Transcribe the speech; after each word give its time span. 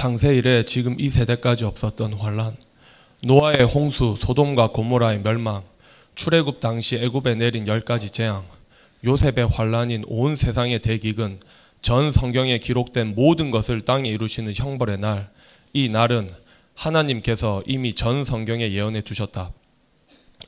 창세 0.00 0.34
이래 0.34 0.64
지금 0.64 0.98
이 0.98 1.10
세대까지 1.10 1.66
없었던 1.66 2.14
환란, 2.14 2.56
노아의 3.22 3.64
홍수, 3.64 4.16
소돔과 4.18 4.68
고모라의 4.68 5.20
멸망, 5.20 5.62
출애굽 6.14 6.58
당시 6.58 6.96
애굽에 6.96 7.34
내린 7.34 7.66
열 7.68 7.82
가지 7.82 8.08
재앙, 8.08 8.42
요셉의 9.04 9.48
환란인 9.48 10.04
온 10.06 10.36
세상의 10.36 10.78
대기근, 10.78 11.38
전 11.82 12.12
성경에 12.12 12.56
기록된 12.56 13.14
모든 13.14 13.50
것을 13.50 13.82
땅에 13.82 14.08
이루시는 14.08 14.54
형벌의 14.54 15.00
날, 15.00 15.28
이 15.74 15.90
날은 15.90 16.30
하나님께서 16.74 17.62
이미 17.66 17.94
전 17.94 18.24
성경에 18.24 18.72
예언해 18.72 19.02
두셨다. 19.02 19.52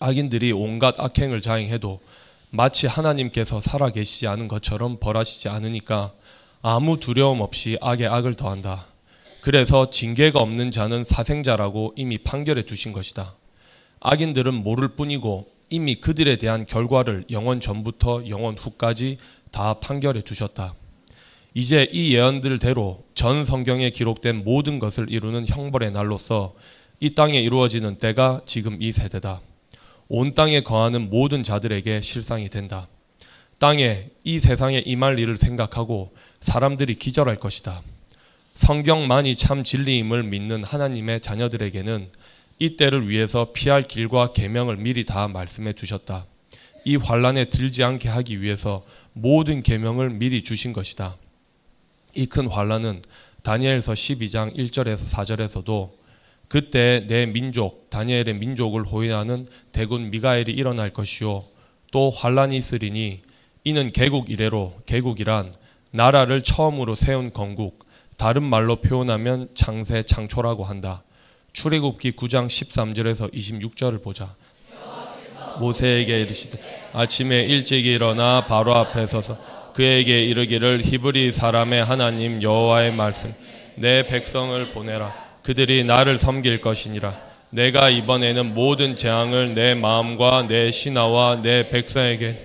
악인들이 0.01 0.53
온갖 0.53 0.99
악행을 0.99 1.43
자행해도 1.43 2.01
마치 2.49 2.87
하나님께서 2.87 3.61
살아계시지 3.61 4.29
않은 4.29 4.49
것처럼 4.49 4.99
벌하시지 4.99 5.51
않으니까 5.51 6.15
아무 6.63 6.99
두려움 6.99 7.43
없이 7.43 7.77
악에 7.83 8.07
악을 8.07 8.35
더한다. 8.35 8.92
그래서 9.43 9.91
징계가 9.91 10.39
없는 10.39 10.71
자는 10.71 11.03
사생자라고 11.03 11.95
이미 11.97 12.17
판결해 12.17 12.63
두신 12.63 12.93
것이다. 12.93 13.35
악인들은 13.99 14.55
모를 14.55 14.89
뿐이고 14.91 15.49
이미 15.69 15.97
그들에 15.97 16.37
대한 16.37 16.65
결과를 16.65 17.25
영원 17.29 17.59
전부터 17.59 18.29
영원 18.29 18.57
후까지 18.57 19.17
다 19.51 19.75
판결해 19.75 20.21
두셨다. 20.21 20.75
이제 21.55 21.89
이 21.91 22.15
예언들대로 22.15 23.05
전 23.15 23.45
성경에 23.45 23.91
기록된 23.91 24.45
모든 24.45 24.79
것을 24.79 25.11
이루는 25.11 25.47
형벌의 25.49 25.91
날로서 25.91 26.55
이 27.01 27.17
땅에 27.17 27.41
이루어지는 27.41 27.99
때가 27.99 28.43
지금 28.47 28.81
이 28.81 28.93
세대다. 28.93 29.41
온 30.09 30.35
땅에 30.35 30.61
거하는 30.61 31.11
모든 31.11 31.43
자들에게 31.43 32.01
실상이 32.01 32.49
된다. 32.49 32.87
땅에 33.59 34.07
이 34.23 34.39
세상에 34.39 34.79
임할 34.87 35.19
일을 35.19 35.37
생각하고 35.37 36.15
사람들이 36.41 36.95
기절할 36.95 37.37
것이다. 37.37 37.83
성경만이 38.63 39.35
참 39.35 39.65
진리임을 39.65 40.23
믿는 40.23 40.63
하나님의 40.63 41.21
자녀들에게는 41.21 42.11
이 42.61 42.77
때를 42.77 43.09
위해서 43.09 43.51
피할 43.53 43.83
길과 43.83 44.35
계명을 44.35 44.77
미리 44.77 45.05
다 45.05 45.27
말씀해 45.27 45.73
두셨다. 45.73 46.27
이 46.85 46.95
환란에 46.95 47.47
들지 47.47 47.83
않게 47.83 48.09
하기 48.09 48.41
위해서 48.41 48.85
모든 49.15 49.65
계명을 49.65 50.11
미리 50.11 50.45
주신 50.45 50.73
것이다. 50.73 51.17
이 52.15 52.27
큰 52.27 52.47
환란은 52.47 53.03
다니엘서 53.43 53.95
12장 53.95 54.57
1절에서 54.57 55.13
4절에서도 55.13 55.91
그때 56.47 57.05
내 57.09 57.27
민족 57.27 57.91
다니엘의 57.91 58.35
민족을 58.35 58.85
호위하는 58.85 59.45
대군 59.73 60.11
미가엘이 60.11 60.53
일어날 60.53 60.93
것이요 60.93 61.43
또 61.91 62.11
환란이 62.11 62.57
있으리니 62.59 63.23
이는 63.65 63.91
개국 63.91 64.31
이래로 64.31 64.83
개국이란 64.87 65.53
나라를 65.91 66.45
처음으로 66.45 66.95
세운 66.95 67.33
건국 67.33 67.82
다른 68.17 68.43
말로 68.43 68.77
표현하면 68.77 69.49
창세 69.55 70.03
창초라고 70.05 70.65
한다. 70.65 71.03
출애굽기 71.53 72.13
9장 72.13 72.47
13절에서 72.47 73.33
26절을 73.33 74.03
보자. 74.03 74.35
모세에게 75.59 76.23
이르시되 76.23 76.59
아침에 76.93 77.43
일찍 77.43 77.87
일어나 77.87 78.45
바로 78.47 78.75
앞에 78.75 79.07
서서 79.07 79.37
그에게 79.75 80.25
이르기를 80.25 80.83
히브리 80.85 81.33
사람의 81.33 81.85
하나님 81.85 82.43
여호와의 82.43 82.93
말씀 82.93 83.33
내 83.75 84.07
백성을 84.07 84.73
보내라 84.73 85.15
그들이 85.43 85.85
나를 85.85 86.19
섬길 86.19 86.61
것이니라 86.61 87.15
내가 87.51 87.91
이번에는 87.91 88.55
모든 88.55 88.97
재앙을 88.97 89.55
내 89.55 89.75
마음과 89.75 90.47
내 90.49 90.71
신하와 90.71 91.43
내 91.43 91.69
백성에게 91.69 92.37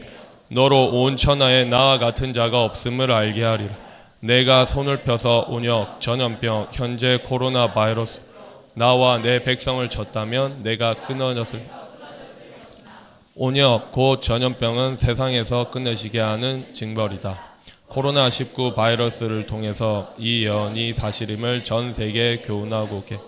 너로 0.50 0.88
온 0.88 1.18
천하에 1.18 1.66
나와 1.66 1.98
같은 1.98 2.34
자가 2.34 2.64
없음을 2.64 3.12
알게 3.12 3.44
하리라 3.44 3.87
내가 4.20 4.66
손을 4.66 5.04
펴서 5.04 5.46
온역 5.48 6.02
전염병 6.02 6.70
현재 6.72 7.20
코로나 7.23 7.73
바이러스 7.73 8.22
나와 8.74 9.20
내 9.20 9.44
백성을 9.44 9.88
졌다면 9.90 10.64
내가 10.64 10.94
끊어졌을 10.94 11.62
온역 13.36 13.92
곧 13.92 14.22
전염병은 14.22 14.97
세상에서 14.97 15.69
끊어지게 15.69 16.19
하는 16.19 16.74
징벌이다. 16.74 17.40
코로나19 17.90 18.74
바이러스를 18.74 19.46
통해서 19.46 20.14
이 20.18 20.44
예언이 20.44 20.94
사실임을 20.94 21.64
전 21.64 21.94
세계에 21.94 22.38
교훈하고 22.40 23.03
계. 23.06 23.20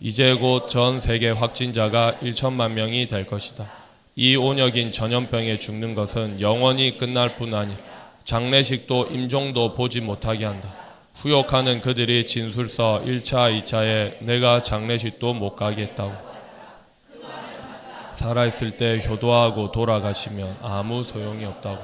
이제 0.00 0.34
곧 0.34 0.68
전 0.68 1.00
세계 1.00 1.30
확진자가 1.30 2.18
1천만 2.22 2.72
명이 2.72 3.08
될 3.08 3.26
것이다. 3.26 3.66
이 4.14 4.36
온역인 4.36 4.92
전염병에 4.92 5.58
죽는 5.58 5.94
것은 5.96 6.40
영원히 6.40 6.96
끝날 6.96 7.36
뿐 7.36 7.52
아니 7.54 7.74
장례식도 8.26 9.06
임종도 9.06 9.74
보지 9.74 10.00
못하게 10.00 10.46
한다. 10.46 10.68
후욕하는 11.14 11.80
그들이 11.80 12.26
진술서 12.26 13.02
1차, 13.06 13.56
2차에 13.62 14.16
내가 14.24 14.62
장례식도 14.62 15.32
못 15.32 15.54
가겠다고. 15.54 16.12
살아있을 18.14 18.78
때 18.78 19.04
효도하고 19.06 19.70
돌아가시면 19.70 20.58
아무 20.60 21.04
소용이 21.04 21.44
없다고. 21.44 21.78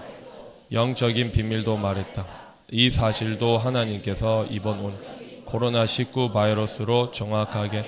영적인 0.72 1.30
비밀도 1.30 1.76
말했다. 1.76 2.26
이 2.72 2.90
사실도 2.90 3.56
하나님께서 3.58 4.46
이번 4.50 4.80
온 4.80 4.98
코로나19 5.46 6.32
바이러스로 6.32 7.12
정확하게 7.12 7.84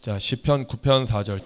자, 0.00 0.16
10편 0.16 0.66
9편 0.66 1.06
4절 1.06 1.42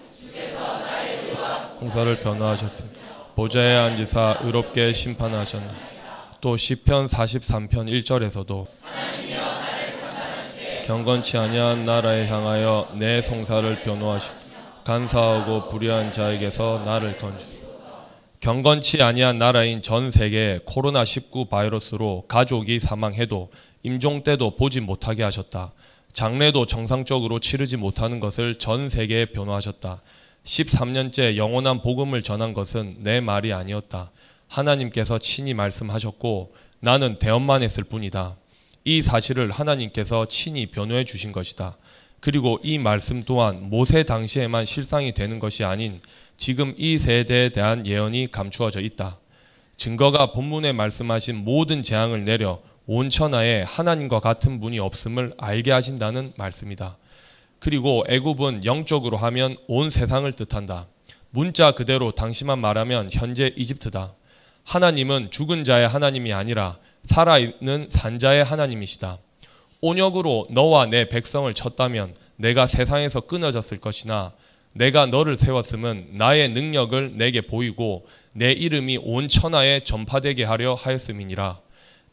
홍사를 1.81 2.21
변화하셨습니다. 2.21 3.04
보좌에 3.35 3.75
앉으사 3.75 4.39
의롭게 4.43 4.93
심판하셨나. 4.93 5.67
또 6.39 6.55
시편 6.55 7.07
43편 7.07 7.89
1절에서도 7.89 8.65
경건치 10.85 11.37
아니한 11.37 11.85
나라에 11.85 12.27
향하여 12.27 12.87
내 12.97 13.21
송사를 13.21 13.81
변호하시고 13.81 14.35
간사하고 14.85 15.67
불의한 15.67 16.13
자에게서 16.13 16.83
나를 16.85 17.17
건주. 17.17 17.45
경건치 18.39 19.01
아니한 19.01 19.37
나라인 19.37 19.81
전 19.81 20.11
세계 20.11 20.59
코로나19 20.65 21.49
바이러스로 21.49 22.25
가족이 22.27 22.79
사망해도 22.79 23.49
임종 23.83 24.23
때도 24.23 24.55
보지 24.55 24.79
못하게 24.79 25.23
하셨다. 25.23 25.73
장례도 26.13 26.67
정상적으로 26.67 27.39
치르지 27.39 27.75
못하는 27.75 28.21
것을 28.21 28.55
전 28.55 28.87
세계에 28.87 29.25
변호하셨다. 29.25 30.01
13년째 30.45 31.35
영원한 31.35 31.81
복음을 31.81 32.21
전한 32.21 32.53
것은 32.53 32.97
내 32.99 33.19
말이 33.19 33.51
아니었다. 33.51 34.11
하나님께서 34.47 35.17
친히 35.17 35.53
말씀하셨고 35.53 36.55
나는 36.79 37.17
대언만 37.17 37.63
했을 37.63 37.83
뿐이다. 37.83 38.37
이 38.83 39.01
사실을 39.01 39.49
하나님께서 39.51 40.27
친히 40.27 40.67
변호해 40.67 41.03
주신 41.03 41.31
것이다. 41.31 41.77
그리고 42.19 42.59
이 42.63 42.77
말씀 42.77 43.23
또한 43.23 43.69
모세 43.69 44.03
당시에만 44.03 44.65
실상이 44.65 45.13
되는 45.13 45.39
것이 45.39 45.63
아닌 45.63 45.99
지금 46.37 46.73
이 46.77 46.99
세대에 46.99 47.49
대한 47.49 47.85
예언이 47.85 48.31
감추어져 48.31 48.81
있다. 48.81 49.17
증거가 49.77 50.31
본문에 50.31 50.73
말씀하신 50.73 51.43
모든 51.43 51.83
재앙을 51.83 52.23
내려 52.23 52.61
온 52.87 53.09
천하에 53.09 53.63
하나님과 53.63 54.19
같은 54.19 54.59
분이 54.59 54.79
없음을 54.79 55.33
알게 55.37 55.71
하신다는 55.71 56.33
말씀이다. 56.37 56.97
그리고 57.65 58.05
애굽은 58.07 58.63
영적으로 58.63 59.17
하면 59.17 59.57
온 59.65 59.89
세상을 59.89 60.31
뜻한다. 60.33 60.85
문자 61.31 61.71
그대로 61.71 62.11
당시만 62.11 62.59
말하면 62.59 63.09
현재 63.11 63.51
이집트다. 63.57 64.13
하나님은 64.65 65.31
죽은 65.31 65.63
자의 65.63 65.87
하나님이 65.87 66.31
아니라 66.31 66.77
살아있는 67.05 67.87
산자의 67.89 68.43
하나님이시다. 68.43 69.17
온역으로 69.81 70.49
너와 70.51 70.85
내 70.85 71.09
백성을 71.09 71.51
쳤다면 71.55 72.13
내가 72.35 72.67
세상에서 72.67 73.21
끊어졌을 73.21 73.79
것이나 73.79 74.33
내가 74.73 75.07
너를 75.07 75.35
세웠음은 75.35 76.09
나의 76.11 76.49
능력을 76.49 77.17
내게 77.17 77.41
보이고 77.41 78.05
내 78.33 78.51
이름이 78.51 78.99
온 79.01 79.27
천하에 79.27 79.79
전파되게 79.79 80.43
하려 80.43 80.75
하였음이니라. 80.75 81.59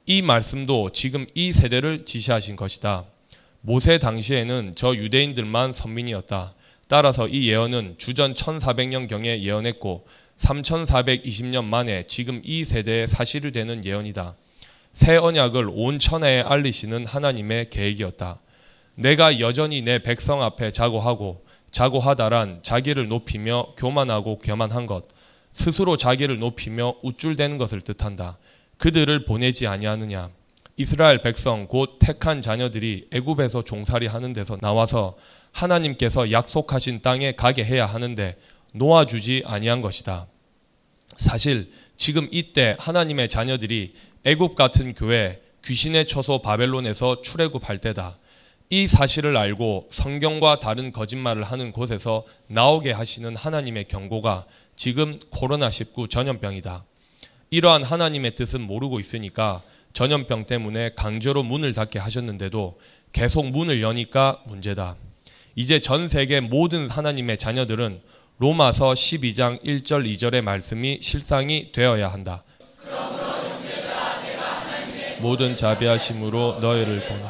이 0.06 0.22
말씀도 0.22 0.92
지금 0.92 1.26
이 1.34 1.52
세대를 1.52 2.06
지시하신 2.06 2.56
것이다. 2.56 3.04
모세 3.64 3.98
당시에는 3.98 4.72
저 4.74 4.94
유대인들만 4.94 5.72
선민이었다. 5.72 6.54
따라서 6.88 7.28
이 7.28 7.48
예언은 7.48 7.94
주전 7.96 8.34
1400년경에 8.34 9.40
예언했고 9.40 10.04
3420년 10.38 11.64
만에 11.64 12.04
지금 12.06 12.40
이 12.44 12.64
세대에 12.64 13.06
사실이 13.06 13.52
되는 13.52 13.84
예언이다. 13.84 14.34
새 14.92 15.16
언약을 15.16 15.70
온 15.72 16.00
천하에 16.00 16.40
알리시는 16.40 17.06
하나님의 17.06 17.70
계획이었다. 17.70 18.40
내가 18.96 19.38
여전히 19.38 19.80
내 19.80 20.00
백성 20.00 20.42
앞에 20.42 20.72
자고하고 20.72 21.44
자고하다란 21.70 22.64
자기를 22.64 23.06
높이며 23.06 23.68
교만하고 23.78 24.38
교만한 24.38 24.86
것, 24.86 25.06
스스로 25.52 25.96
자기를 25.96 26.40
높이며 26.40 26.96
우쭐대는 27.02 27.58
것을 27.58 27.80
뜻한다. 27.80 28.38
그들을 28.76 29.24
보내지 29.24 29.68
아니하느냐. 29.68 30.30
이스라엘 30.76 31.20
백성 31.20 31.66
곧 31.66 31.98
택한 31.98 32.40
자녀들이 32.40 33.08
애굽에서 33.12 33.64
종살이 33.64 34.06
하는 34.06 34.32
데서 34.32 34.56
나와서 34.56 35.16
하나님께서 35.52 36.32
약속하신 36.32 37.02
땅에 37.02 37.32
가게 37.32 37.64
해야 37.64 37.86
하는데 37.86 38.36
놓아주지 38.72 39.42
아니한 39.44 39.82
것이다. 39.82 40.26
사실 41.16 41.70
지금 41.96 42.26
이때 42.30 42.76
하나님의 42.78 43.28
자녀들이 43.28 43.94
애굽 44.24 44.54
같은 44.54 44.94
교회 44.94 45.42
귀신의 45.64 46.06
처소 46.06 46.40
바벨론에서 46.40 47.20
출애굽할 47.20 47.78
때다. 47.78 48.18
이 48.70 48.88
사실을 48.88 49.36
알고 49.36 49.88
성경과 49.90 50.58
다른 50.58 50.92
거짓말을 50.92 51.42
하는 51.42 51.72
곳에서 51.72 52.24
나오게 52.48 52.92
하시는 52.92 53.36
하나님의 53.36 53.84
경고가 53.84 54.46
지금 54.74 55.18
코로나19 55.30 56.08
전염병이다. 56.08 56.84
이러한 57.50 57.82
하나님의 57.82 58.34
뜻은 58.34 58.62
모르고 58.62 58.98
있으니까 58.98 59.62
전염병 59.92 60.46
때문에 60.46 60.92
강제로 60.94 61.42
문을 61.42 61.72
닫게 61.74 61.98
하셨는데도 61.98 62.78
계속 63.12 63.46
문을 63.46 63.82
여니까 63.82 64.40
문제다. 64.46 64.96
이제 65.54 65.80
전 65.80 66.08
세계 66.08 66.40
모든 66.40 66.88
하나님의 66.88 67.38
자녀들은 67.38 68.00
로마서 68.38 68.92
12장 68.92 69.62
1절 69.62 70.10
2절의 70.10 70.40
말씀이 70.40 70.98
실상이 71.02 71.72
되어야 71.72 72.08
한다. 72.08 72.42
모든 75.20 75.56
자비하심으로 75.56 76.58
너희를 76.60 77.06
보내 77.06 77.22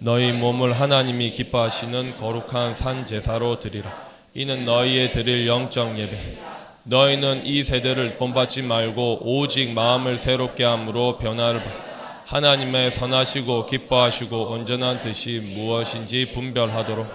너희 0.00 0.32
몸을 0.32 0.74
하나님이 0.74 1.30
기뻐하시는 1.30 2.18
거룩한 2.18 2.74
산 2.74 3.06
제사로 3.06 3.58
드리라. 3.58 3.90
이는 4.34 4.66
너희의 4.66 5.12
드릴 5.12 5.46
영적 5.46 5.98
예배. 5.98 6.53
너희는 6.86 7.46
이 7.46 7.64
세대를 7.64 8.18
본받지 8.18 8.60
말고 8.60 9.20
오직 9.22 9.70
마음을 9.70 10.18
새롭게 10.18 10.64
함으로 10.64 11.16
변화를 11.16 11.62
받. 11.64 11.84
하나님의 12.26 12.92
선하시고 12.92 13.66
기뻐하시고 13.66 14.50
온전한 14.50 15.00
뜻이 15.00 15.40
무엇인지 15.54 16.32
분별하도록. 16.34 17.06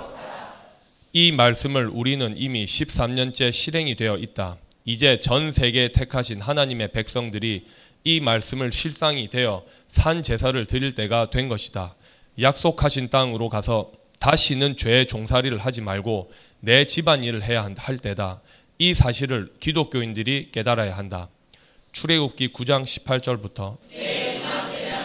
이 1.13 1.31
말씀을 1.31 1.87
우리는 1.87 2.31
이미 2.35 2.65
13년째 2.65 3.51
실행이 3.51 3.95
되어 3.95 4.17
있다. 4.17 4.57
이제 4.85 5.19
전 5.19 5.51
세계에 5.51 5.91
택하신 5.91 6.41
하나님의 6.41 6.91
백성들이 6.91 7.65
이 8.03 8.19
말씀을 8.21 8.71
실상이 8.71 9.29
되어 9.29 9.63
산 9.87 10.23
제사를 10.23 10.65
드릴 10.65 10.95
때가 10.95 11.29
된 11.29 11.47
것이다. 11.47 11.95
약속하신 12.41 13.09
땅으로 13.09 13.49
가서 13.49 13.91
다시는 14.19 14.77
죄의 14.77 15.05
종살이를 15.05 15.59
하지 15.59 15.81
말고 15.81 16.31
내 16.59 16.85
집안일을 16.85 17.43
해야 17.43 17.69
할 17.77 17.97
때다. 17.97 18.41
이 18.81 18.93
사실을 18.93 19.49
기독교인들이 19.59 20.51
깨달아야 20.53 20.95
한다. 20.95 21.27
출애굽기 21.91 22.53
9장 22.53 22.85
18절부터 22.85 23.75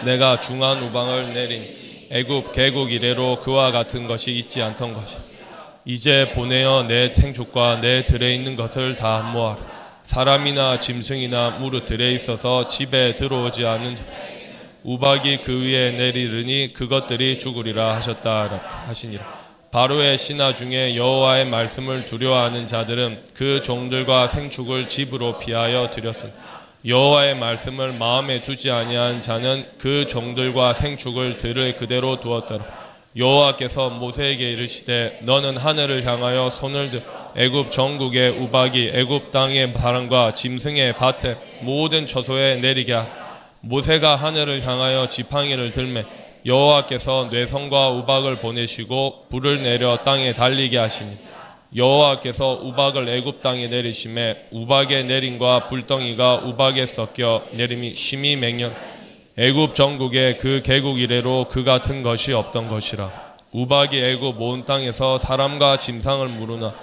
내가 0.05 0.39
중한 0.39 0.81
우방을 0.81 1.33
내린 1.33 2.07
애굽 2.09 2.53
개국 2.53 2.93
이래로 2.93 3.39
그와 3.41 3.73
같은 3.73 4.07
것이 4.07 4.31
있지 4.37 4.61
않던 4.61 4.93
것이 4.93 5.17
이제 5.83 6.31
보내어 6.33 6.83
내 6.83 7.09
생축과 7.09 7.81
내 7.81 8.05
들에 8.05 8.33
있는 8.33 8.55
것을 8.55 8.95
다 8.95 9.21
모아라. 9.33 9.59
사람이나 10.03 10.79
짐승이나 10.79 11.57
무릇 11.59 11.85
들에 11.85 12.13
있어서 12.13 12.69
집에 12.69 13.17
들어오지 13.17 13.65
않는 13.65 13.97
우박이 14.83 15.39
그 15.39 15.65
위에 15.65 15.91
내리르니 15.91 16.71
그것들이 16.71 17.39
죽으리라 17.39 17.93
하셨다 17.95 18.85
하시니라. 18.87 19.44
바로의 19.75 20.17
신하 20.17 20.53
중에 20.53 20.95
여호와의 20.95 21.47
말씀을 21.47 22.05
두려워하는 22.05 22.65
자들은 22.65 23.21
그 23.33 23.61
종들과 23.61 24.29
생축을 24.29 24.87
집으로 24.87 25.37
피하여 25.37 25.89
드렸으니 25.91 26.31
여호와의 26.87 27.35
말씀을 27.35 27.91
마음에 27.91 28.41
두지 28.41 28.71
아니한 28.71 29.19
자는 29.19 29.65
그 29.77 30.07
종들과 30.07 30.75
생축을 30.75 31.39
들을 31.39 31.75
그대로 31.75 32.21
두었더라. 32.21 32.63
여호와께서 33.17 33.89
모세에게 33.89 34.53
이르시되 34.53 35.19
너는 35.23 35.57
하늘을 35.57 36.05
향하여 36.05 36.49
손을 36.51 36.89
들 36.91 37.03
애굽 37.35 37.69
전국의 37.69 38.29
우박이 38.29 38.91
애굽 38.93 39.31
땅의 39.31 39.73
바람과 39.73 40.31
짐승의 40.31 40.93
밭에 40.93 41.35
모든 41.63 42.07
처소에 42.07 42.61
내리게. 42.61 43.01
모세가 43.59 44.15
하늘을 44.15 44.65
향하여 44.65 45.09
지팡이를 45.09 45.73
들매 45.73 46.05
여호와께서 46.45 47.29
뇌성과 47.31 47.89
우박을 47.89 48.39
보내시고 48.39 49.25
불을 49.29 49.63
내려 49.63 49.97
땅에 49.97 50.33
달리게 50.33 50.77
하시니 50.77 51.17
여호와께서 51.75 52.61
우박을 52.63 53.09
애굽 53.09 53.41
땅에 53.41 53.67
내리심에 53.67 54.49
우박의 54.51 55.05
내림과 55.05 55.67
불덩이가 55.69 56.43
우박에 56.45 56.85
섞여 56.85 57.43
내림이 57.51 57.95
심히 57.95 58.35
맹년 58.35 58.75
애굽 59.37 59.73
전국에 59.73 60.37
그 60.37 60.61
개국 60.63 60.99
이래로 60.99 61.47
그 61.49 61.63
같은 61.63 62.03
것이 62.03 62.31
없던 62.31 62.69
것이라. 62.69 63.25
우박이 63.51 63.97
애굽 63.97 64.39
온 64.39 64.65
땅에서 64.65 65.17
사람과 65.17 65.77
짐상을 65.77 66.27
무르나 66.29 66.73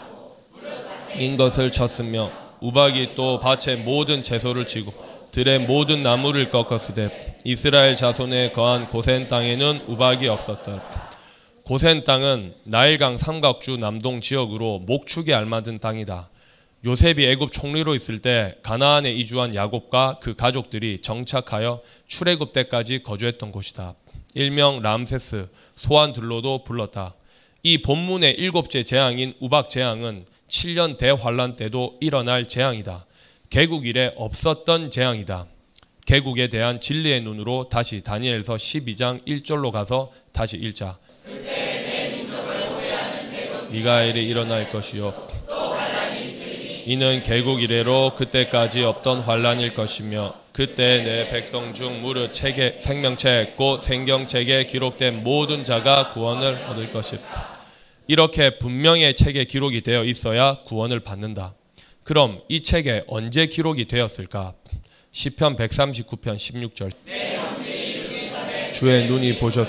인 1.17 1.37
것을 1.37 1.71
쳤으며 1.71 2.31
우박이 2.61 3.15
또 3.15 3.39
밭의 3.39 3.79
모든 3.79 4.23
채소를 4.23 4.67
치고 4.67 5.12
들의 5.33 5.61
모든 5.61 6.03
나무를 6.03 6.51
꺾었으되 6.51 7.39
이스라엘 7.45 7.97
자손에 7.97 8.53
거한 8.53 8.91
고센 8.91 9.29
땅에는 9.29 9.85
우박이 9.89 10.29
없었다. 10.29 10.83
고센 11.65 12.05
땅은 12.05 12.53
나일강 12.65 13.17
삼각주 13.17 13.79
남동 13.79 14.21
지역으로 14.21 14.81
목축에 14.81 15.33
알맞은 15.33 15.79
땅이다. 15.79 16.29
요셉이 16.85 17.25
애굽 17.25 17.51
총리로 17.51 17.95
있을 17.95 18.19
때 18.19 18.57
가나안에 18.63 19.11
이주한 19.11 19.55
야곱과 19.55 20.19
그 20.21 20.35
가족들이 20.35 21.01
정착하여 21.01 21.81
출애굽 22.07 22.53
때까지 22.53 23.03
거주했던 23.03 23.53
곳이다. 23.53 23.95
일명 24.35 24.83
람세스 24.83 25.49
소환들로도 25.77 26.65
불렀다. 26.65 27.15
이 27.63 27.81
본문의 27.81 28.35
일곱째 28.35 28.83
재앙인 28.83 29.33
우박 29.41 29.71
재앙은 29.71 30.27
7년 30.49 30.99
대환란 30.99 31.57
때도 31.57 31.97
일어날 32.01 32.47
재앙이다. 32.47 33.07
개국 33.53 33.85
이래 33.85 34.15
없었던 34.17 34.91
재앙이다. 34.91 35.45
개국에 36.07 36.49
대한 36.49 36.81
진리의 36.81 37.21
눈으로 37.21 37.69
다시 37.69 38.03
다니엘서 38.03 38.55
12장 38.55 39.23
1절로 39.27 39.71
가서 39.71 40.11
다시 40.33 40.57
읽자. 40.57 40.97
미가엘이 43.71 44.27
일어날 44.27 44.71
것이요. 44.71 45.13
이는 46.87 47.23
개국 47.23 47.63
이래로 47.63 48.15
그때까지 48.15 48.85
없던 48.85 49.21
환란일 49.21 49.75
것이며 49.75 50.35
그때 50.55 51.03
내 51.05 51.29
백성 51.29 51.75
중 51.75 52.01
무릇 52.01 52.33
책에 52.33 52.79
생명책 52.81 53.59
곧 53.59 53.83
생경책에 53.83 54.65
기록된 54.65 55.23
모든 55.23 55.67
자가 55.67 56.15
구원을 56.15 56.55
얻을 56.71 56.91
것이다. 56.91 57.59
이렇게 58.07 58.57
분명히 58.57 59.15
책에 59.15 59.45
기록이 59.45 59.83
되어 59.83 60.05
있어야 60.05 60.63
구원을 60.65 61.01
받는다. 61.01 61.53
그럼 62.05 62.41
이 62.49 62.63
책에 62.63 63.05
언제 63.07 63.47
기록이 63.47 63.87
되었을까? 63.87 64.55
시편 65.13 65.57
139편 65.57 66.37
16절. 66.37 66.91
주의 68.75 69.07
눈이 69.07 69.39
보셨 69.39 69.69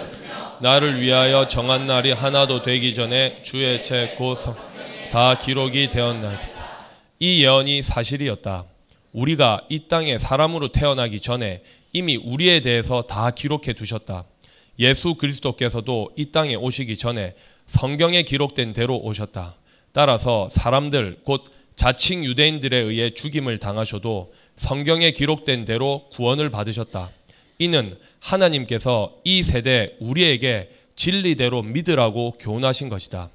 나를 0.61 0.99
위하여 0.99 1.47
정한 1.47 1.85
날이 1.85 2.11
하나도 2.11 2.63
되기 2.63 2.95
전에 2.95 3.43
주의 3.43 3.83
책 3.83 4.15
고성 4.15 4.55
다 5.11 5.37
기록이 5.37 5.89
되었나이다. 5.89 6.47
이 7.19 7.43
예언이 7.43 7.83
사실이었다. 7.83 8.65
우리가 9.11 9.65
이 9.69 9.87
땅에 9.87 10.17
사람으로 10.17 10.69
태어나기 10.69 11.19
전에 11.19 11.61
이미 11.91 12.15
우리에 12.15 12.61
대해서 12.61 13.03
다 13.03 13.29
기록해 13.29 13.73
두셨다. 13.73 14.23
예수 14.79 15.13
그리스도께서도 15.15 16.11
이 16.15 16.31
땅에 16.31 16.55
오시기 16.55 16.97
전에 16.97 17.35
성경에 17.67 18.23
기록된 18.23 18.73
대로 18.73 18.97
오셨다. 18.97 19.55
따라서 19.91 20.49
사람들 20.49 21.19
곧 21.23 21.43
자칭 21.75 22.23
유대인들에 22.23 22.77
의해 22.77 23.13
죽임을 23.13 23.57
당하셔도 23.57 24.33
성경에 24.55 25.11
기록된 25.11 25.65
대로 25.65 26.07
구원을 26.11 26.49
받으셨다. 26.49 27.09
이는 27.59 27.91
하나님께서 28.19 29.15
이 29.23 29.43
세대 29.43 29.95
우리에게 29.99 30.69
진리대로 30.95 31.63
믿으라고 31.63 32.33
교훈하신 32.39 32.89
것이다. 32.89 33.29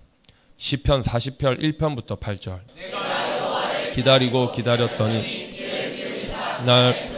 시편 0.56 1.02
40편 1.02 1.78
1편부터 1.78 2.18
8절. 2.18 2.60
기다리고 3.94 4.52
기다렸더니 4.52 5.48
날 6.64 7.08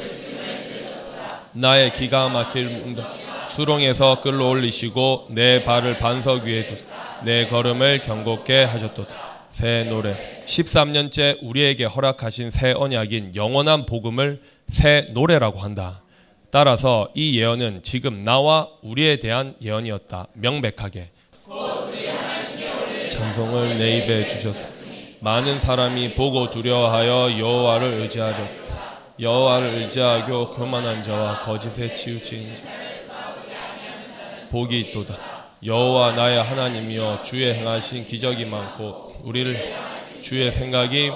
나의 1.52 1.92
기가 1.92 2.28
막힐 2.28 2.96
수렁에서 3.54 4.20
끌어올리시고 4.20 5.28
내 5.30 5.64
발을 5.64 5.98
반석 5.98 6.44
위에 6.44 6.66
두내 7.20 7.48
걸음을 7.48 8.00
경곡게 8.02 8.64
하셨도다. 8.64 9.29
새 9.50 9.84
노래 9.84 10.14
13년째 10.46 11.38
우리에게 11.42 11.84
허락하신 11.84 12.50
새 12.50 12.72
언약인 12.72 13.34
영원한 13.34 13.84
복음을 13.84 14.40
새 14.68 15.08
노래라고 15.10 15.58
한다. 15.60 16.02
따라서 16.50 17.10
이 17.14 17.38
예언은 17.38 17.82
지금 17.82 18.24
나와 18.24 18.68
우리에 18.82 19.18
대한 19.18 19.54
예언이었다. 19.62 20.28
명백하게. 20.34 21.10
찬송을 23.10 23.76
내 23.76 23.98
입에 23.98 24.28
주셨소. 24.28 24.66
많은 25.20 25.60
사람이 25.60 26.14
보고 26.14 26.50
두려워하여 26.50 27.38
여호와를 27.38 28.00
의지하려 28.00 28.36
여호와를 29.20 29.68
의지하고 29.74 30.50
교만한 30.50 31.04
자와 31.04 31.40
거짓에 31.40 31.94
치우친 31.94 32.56
자 32.56 32.62
복이 34.50 34.80
있도다. 34.80 35.14
여호와 35.64 36.12
나의 36.12 36.42
하나님이여 36.42 37.22
주의 37.22 37.54
행하신 37.54 38.06
기적이 38.06 38.46
많고 38.46 39.09
우리를 39.24 39.74
주의 40.22 40.52
생각이 40.52 41.10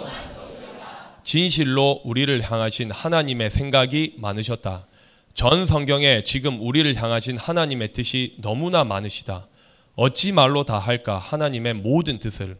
진실로 1.22 2.00
우리를 2.04 2.42
향하신 2.42 2.90
하나님의 2.90 3.50
생각이 3.50 4.14
많으셨다. 4.18 4.86
전 5.32 5.66
성경에 5.66 6.22
지금 6.22 6.60
우리를 6.60 6.94
향하신 6.94 7.36
하나님의 7.36 7.92
뜻이 7.92 8.36
너무나 8.40 8.84
많으시다. 8.84 9.48
어찌 9.96 10.32
말로 10.32 10.64
다 10.64 10.78
할까 10.78 11.18
하나님의 11.18 11.74
모든 11.74 12.18
뜻을 12.18 12.56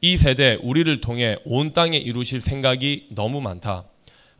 이 0.00 0.16
세대 0.16 0.58
우리를 0.62 1.00
통해 1.00 1.36
온 1.44 1.72
땅에 1.72 1.96
이루실 1.96 2.40
생각이 2.40 3.08
너무 3.10 3.40
많다. 3.40 3.84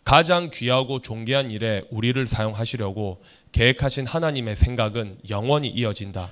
가장 0.04 0.50
귀하고 0.52 1.00
존귀한 1.00 1.50
일에 1.50 1.84
우리를 1.90 2.26
사용하시려고 2.26 3.22
계획하신 3.52 4.06
하나님의 4.06 4.56
생각은 4.56 5.18
영원히 5.28 5.68
이어진다. 5.68 6.30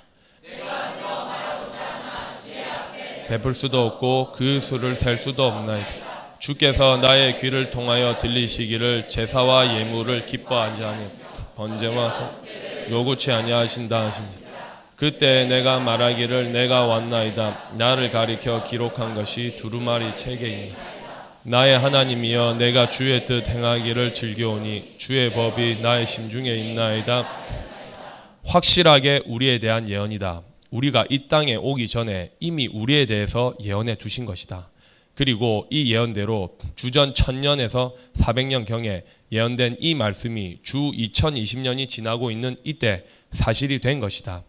베풀 3.28 3.52
수도 3.54 3.86
없고 3.86 4.32
그 4.32 4.58
수를 4.58 4.96
셀 4.96 5.18
수도 5.18 5.44
없나이다. 5.44 6.08
주께서 6.38 6.96
나의 6.96 7.38
귀를 7.40 7.70
통하여 7.70 8.16
들리시기를 8.18 9.08
제사와 9.08 9.78
예물을 9.78 10.24
기뻐하지 10.24 10.82
아니 10.82 11.04
번제와 11.54 12.14
요구치 12.88 13.30
아니하신다 13.30 14.06
하시니 14.06 14.28
그때 14.96 15.44
내가 15.44 15.78
말하기를 15.78 16.52
내가 16.52 16.86
왔나이다 16.86 17.72
나를 17.76 18.10
가리켜 18.10 18.64
기록한 18.64 19.14
것이 19.14 19.56
두루마리 19.58 20.16
책에 20.16 20.48
있나 20.48 20.76
나의 21.42 21.78
하나님이여 21.78 22.54
내가 22.58 22.88
주의 22.88 23.26
뜻 23.26 23.46
행하기를 23.46 24.14
즐겨오니 24.14 24.94
주의 24.96 25.30
법이 25.30 25.80
나의 25.82 26.06
심중에 26.06 26.50
있나이다 26.50 27.26
확실하게 28.44 29.24
우리에 29.26 29.58
대한 29.58 29.88
예언이다 29.88 30.47
우리가 30.70 31.06
이 31.08 31.28
땅에 31.28 31.56
오기 31.56 31.88
전에 31.88 32.32
이미 32.40 32.66
우리에 32.66 33.06
대해서 33.06 33.54
예언해 33.60 33.96
두신 33.96 34.24
것이다 34.24 34.68
그리고 35.18 35.66
이 35.68 35.92
예언대로 35.92 36.56
주전 36.76 37.12
천년에서 37.12 37.92
400년 38.18 38.64
경에 38.64 39.02
예언된 39.32 39.78
이 39.80 39.96
말씀이 39.96 40.60
주 40.62 40.78
2020년이 40.78 41.88
지나고 41.88 42.30
있는 42.30 42.56
이때 42.62 43.04
사실이 43.32 43.80
된 43.80 43.98
것이다. 43.98 44.44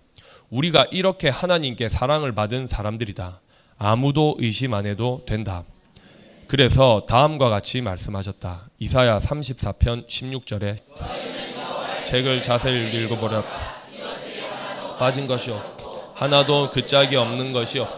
우리가 0.51 0.85
이렇게 0.91 1.29
하나님께 1.29 1.89
사랑을 1.89 2.33
받은 2.35 2.67
사람들이다. 2.67 3.41
아무도 3.79 4.35
의심 4.37 4.75
안 4.75 4.85
해도 4.85 5.23
된다. 5.25 5.63
그래서 6.45 7.03
다음과 7.07 7.49
같이 7.49 7.81
말씀하셨다. 7.81 8.69
이사야 8.77 9.17
34편 9.21 10.07
16절에 10.07 10.77
책을 12.05 12.43
자세히 12.43 13.05
읽어보라. 13.05 13.43
빠진 14.99 15.25
것이 15.25 15.49
없. 15.49 15.88
하나도 16.19 16.71
그 16.71 16.85
짝이 16.85 17.15
없는 17.15 17.53
것이 17.53 17.79
없. 17.79 17.89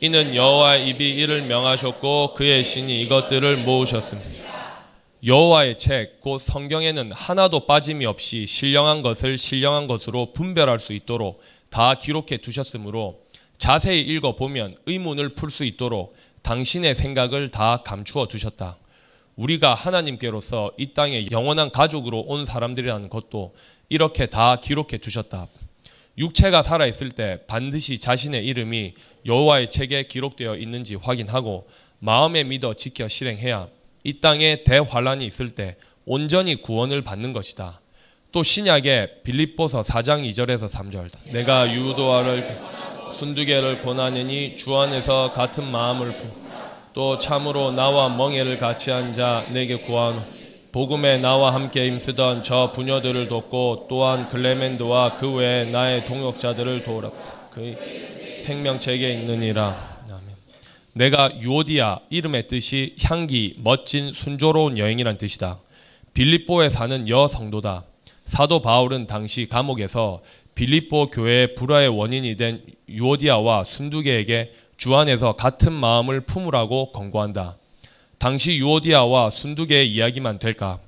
이는 0.00 0.34
여호와의 0.34 0.88
입이 0.88 1.10
이를 1.14 1.42
명하셨고 1.42 2.34
그의 2.34 2.64
신이 2.64 3.00
이것들을 3.02 3.58
모으셨습니다. 3.58 4.82
여호와의 5.24 5.78
책, 5.78 6.20
곧 6.20 6.40
성경에는 6.40 7.12
하나도 7.12 7.66
빠짐이 7.66 8.04
없이 8.04 8.46
신령한 8.46 9.02
것을 9.02 9.38
신령한 9.38 9.86
것으로 9.86 10.32
분별할 10.32 10.80
수 10.80 10.92
있도록 10.92 11.40
다 11.70 11.94
기록해 11.94 12.38
두셨으므로 12.38 13.20
자세히 13.58 14.00
읽어보면 14.00 14.74
의문을 14.86 15.34
풀 15.36 15.50
수 15.50 15.64
있도록 15.64 16.16
당신의 16.42 16.96
생각을 16.96 17.50
다 17.50 17.76
감추어 17.84 18.26
두셨다. 18.26 18.76
우리가 19.36 19.74
하나님께로서 19.74 20.72
이 20.78 20.94
땅에 20.94 21.28
영원한 21.30 21.70
가족으로 21.70 22.22
온 22.22 22.44
사람들이라는 22.44 23.08
것도 23.08 23.54
이렇게 23.88 24.26
다 24.26 24.56
기록해 24.56 24.98
두셨다. 24.98 25.46
육체가 26.18 26.62
살아 26.62 26.86
있을 26.86 27.10
때 27.10 27.40
반드시 27.46 27.98
자신의 27.98 28.44
이름이 28.46 28.94
여호와의 29.26 29.68
책에 29.68 30.04
기록되어 30.04 30.56
있는지 30.56 30.94
확인하고 30.94 31.66
마음에 31.98 32.44
믿어 32.44 32.74
지켜 32.74 33.08
실행해야 33.08 33.68
이 34.04 34.20
땅에 34.20 34.62
대환란이 34.64 35.26
있을 35.26 35.50
때 35.50 35.76
온전히 36.04 36.62
구원을 36.62 37.02
받는 37.02 37.32
것이다. 37.32 37.80
또 38.32 38.42
신약의 38.42 39.22
빌립보서 39.24 39.80
4장 39.80 40.28
2절에서 40.28 40.68
3절 40.70 41.10
내가 41.32 41.72
유도아를 41.72 42.56
순두개를 43.18 43.82
권하느니 43.82 44.56
주 44.56 44.76
안에서 44.76 45.32
같은 45.32 45.70
마음을 45.70 46.14
또 46.92 47.18
참으로 47.18 47.72
나와 47.72 48.08
멍에를 48.08 48.58
같이 48.58 48.90
한 48.90 49.12
자 49.14 49.44
내게 49.50 49.76
구하노 49.76 50.22
복음에 50.76 51.16
나와 51.16 51.54
함께 51.54 51.86
힘쓰던 51.86 52.42
저 52.42 52.70
부녀들을 52.70 53.28
돕고 53.28 53.86
또한 53.88 54.28
글레멘드와 54.28 55.16
그 55.16 55.32
외에 55.32 55.64
나의 55.64 56.04
동역자들을 56.04 56.84
도우라 56.84 57.10
그 57.50 57.74
생명책에 58.42 59.10
있느니라 59.14 60.02
아멘. 60.06 60.20
내가 60.92 61.30
유오디아 61.40 62.00
이름의 62.10 62.48
뜻이 62.48 62.94
향기 63.04 63.56
멋진 63.62 64.12
순조로운 64.12 64.76
여행이란 64.76 65.16
뜻이다 65.16 65.60
빌립보에 66.12 66.68
사는 66.68 67.08
여 67.08 67.26
성도다 67.26 67.84
사도 68.26 68.60
바울은 68.60 69.06
당시 69.06 69.48
감옥에서 69.48 70.20
빌립보 70.54 71.08
교회의 71.08 71.54
불화의 71.54 71.88
원인이 71.88 72.36
된 72.36 72.60
유오디아와 72.86 73.64
순두계에게 73.64 74.52
주 74.76 74.94
안에서 74.94 75.36
같은 75.36 75.72
마음을 75.72 76.20
품으라고 76.20 76.92
권고한다. 76.92 77.56
당시 78.18 78.56
유오디아와 78.56 79.30
순두계의 79.30 79.90
이야기만 79.92 80.38
될까? 80.38 80.78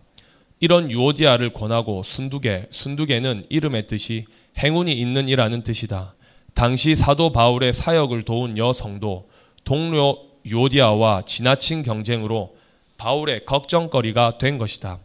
이런 0.61 0.91
유오디아를 0.91 1.53
권하고 1.53 2.03
순두계, 2.03 2.69
순두계는 2.71 3.45
이름의 3.49 3.87
뜻이 3.87 4.25
행운이 4.59 4.93
있는 4.93 5.29
이라는 5.29 5.63
뜻이다. 5.63 6.15
당시 6.55 6.97
사도 6.97 7.31
바울의 7.31 7.73
사역을 7.73 8.23
도운 8.23 8.59
여성도 8.59 9.29
동료 9.65 10.17
유오디아와 10.45 11.23
지나친 11.27 11.83
경쟁으로 11.83 12.57
바울의 12.97 13.45
걱정거리가 13.45 14.39
된 14.39 14.59
것이다. 14.59 14.99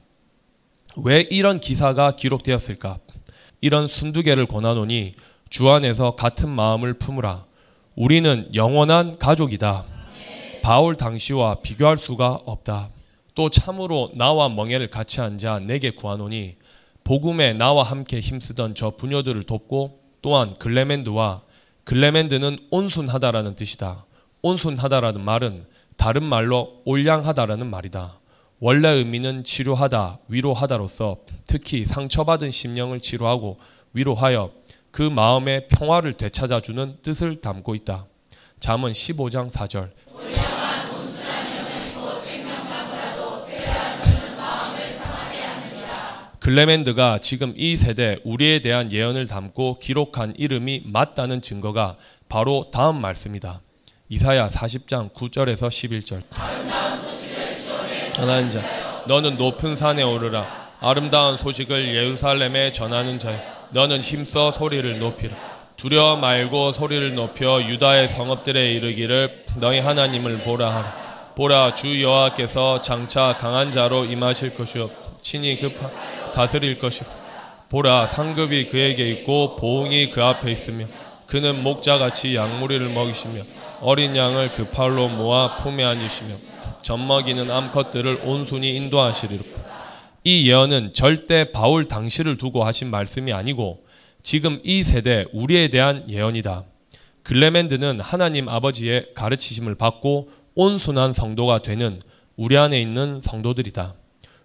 왜 1.03 1.21
이런 1.29 1.59
기사가 1.59 2.15
기록되었을까? 2.15 2.97
이런 3.61 3.87
순두개를 3.87 4.47
권하노니 4.47 5.15
주 5.49 5.69
안에서 5.69 6.15
같은 6.15 6.49
마음을 6.49 6.95
품으라. 6.95 7.45
우리는 7.95 8.49
영원한 8.55 9.19
가족이다. 9.19 9.92
바울 10.63 10.95
당시와 10.95 11.55
비교할 11.55 11.97
수가 11.97 12.39
없다. 12.45 12.89
또 13.35 13.49
참으로 13.49 14.11
나와 14.15 14.47
멍에를 14.47 14.89
같이 14.89 15.19
앉아 15.19 15.59
내게 15.59 15.91
구하노니 15.91 16.55
복음에 17.03 17.51
나와 17.51 17.83
함께 17.83 18.21
힘쓰던 18.21 18.73
저 18.73 18.91
부녀들을 18.91 19.43
돕고 19.43 19.99
또한 20.21 20.57
글레멘드와 20.59 21.41
글레멘드는 21.83 22.57
온순하다라는 22.71 23.55
뜻이다. 23.55 24.05
온순하다라는 24.41 25.19
말은 25.19 25.65
다른 25.97 26.23
말로 26.23 26.81
올량하다라는 26.85 27.69
말이다. 27.69 28.21
원래 28.61 28.87
의미는 28.87 29.43
치료하다, 29.43 30.19
위로하다로서 30.29 31.17
특히 31.45 31.83
상처받은 31.83 32.51
심령을 32.51 33.01
치료하고 33.01 33.59
위로하여 33.91 34.51
그 34.91 35.01
마음의 35.01 35.67
평화를 35.67 36.13
되찾아주는 36.13 36.99
뜻을 37.01 37.41
담고 37.41 37.75
있다. 37.75 38.05
잠언 38.61 38.93
15장 38.93 39.49
4절. 39.51 39.91
글레멘드가 46.43 47.19
지금 47.21 47.53
이 47.55 47.77
세대 47.77 48.17
우리에 48.25 48.59
대한 48.59 48.91
예언을 48.91 49.27
담고 49.27 49.79
기록한 49.79 50.33
이름이 50.37 50.81
맞다는 50.87 51.41
증거가 51.41 51.95
바로 52.27 52.69
다음 52.69 52.99
말씀이다. 52.99 53.61
이사야 54.09 54.49
40장 54.49 55.13
9절에서 55.13 55.69
11절. 55.69 56.21
전하는 58.11 58.51
자 58.51 58.61
너는 59.07 59.37
높은 59.37 59.77
산에 59.77 60.03
오르라. 60.03 60.71
아름다운 60.81 61.37
소식을 61.37 61.95
예루살렘에 61.95 62.73
전하는 62.73 63.19
자 63.19 63.31
너는 63.69 64.01
힘써 64.01 64.51
소리를 64.51 64.99
높이라. 64.99 65.33
두려워 65.77 66.17
말고 66.17 66.73
소리를 66.73 67.15
높여 67.15 67.63
유다의 67.63 68.09
성읍들에 68.09 68.73
이르기를 68.73 69.45
너희 69.61 69.79
하나님을 69.79 70.39
보라 70.39 70.75
하라. 70.75 71.31
보라 71.37 71.73
주 71.73 72.01
여호와께서 72.01 72.81
장차 72.81 73.37
강한 73.39 73.71
자로 73.71 74.03
임하실 74.03 74.55
것이요 74.55 74.89
친히 75.21 75.57
급하 75.57 75.89
다스릴 76.33 76.79
것이라 76.79 77.09
보라 77.69 78.07
상급이 78.07 78.67
그에게 78.67 79.09
있고 79.09 79.55
보응이 79.55 80.11
그 80.11 80.23
앞에 80.23 80.51
있으며 80.51 80.85
그는 81.27 81.63
목자같이 81.63 82.35
양무리를 82.35 82.87
먹이시며 82.89 83.41
어린 83.81 84.15
양을 84.15 84.51
그 84.51 84.69
팔로 84.69 85.09
모아 85.09 85.57
품에 85.57 85.83
안으시며 85.83 86.35
젖먹이는 86.83 87.49
암컷들을 87.49 88.21
온순히 88.23 88.75
인도하시리라. 88.75 89.43
이 90.23 90.47
예언은 90.49 90.93
절대 90.93 91.51
바울 91.51 91.85
당시를 91.85 92.37
두고 92.37 92.63
하신 92.63 92.89
말씀이 92.89 93.33
아니고 93.33 93.83
지금 94.21 94.61
이 94.63 94.83
세대 94.83 95.25
우리에 95.33 95.69
대한 95.69 96.09
예언이다. 96.09 96.63
글레멘드는 97.23 97.99
하나님 97.99 98.47
아버지의 98.47 99.07
가르치심을 99.15 99.75
받고 99.75 100.29
온순한 100.55 101.13
성도가 101.13 101.61
되는 101.61 102.01
우리 102.35 102.57
안에 102.57 102.79
있는 102.79 103.19
성도들이다. 103.19 103.95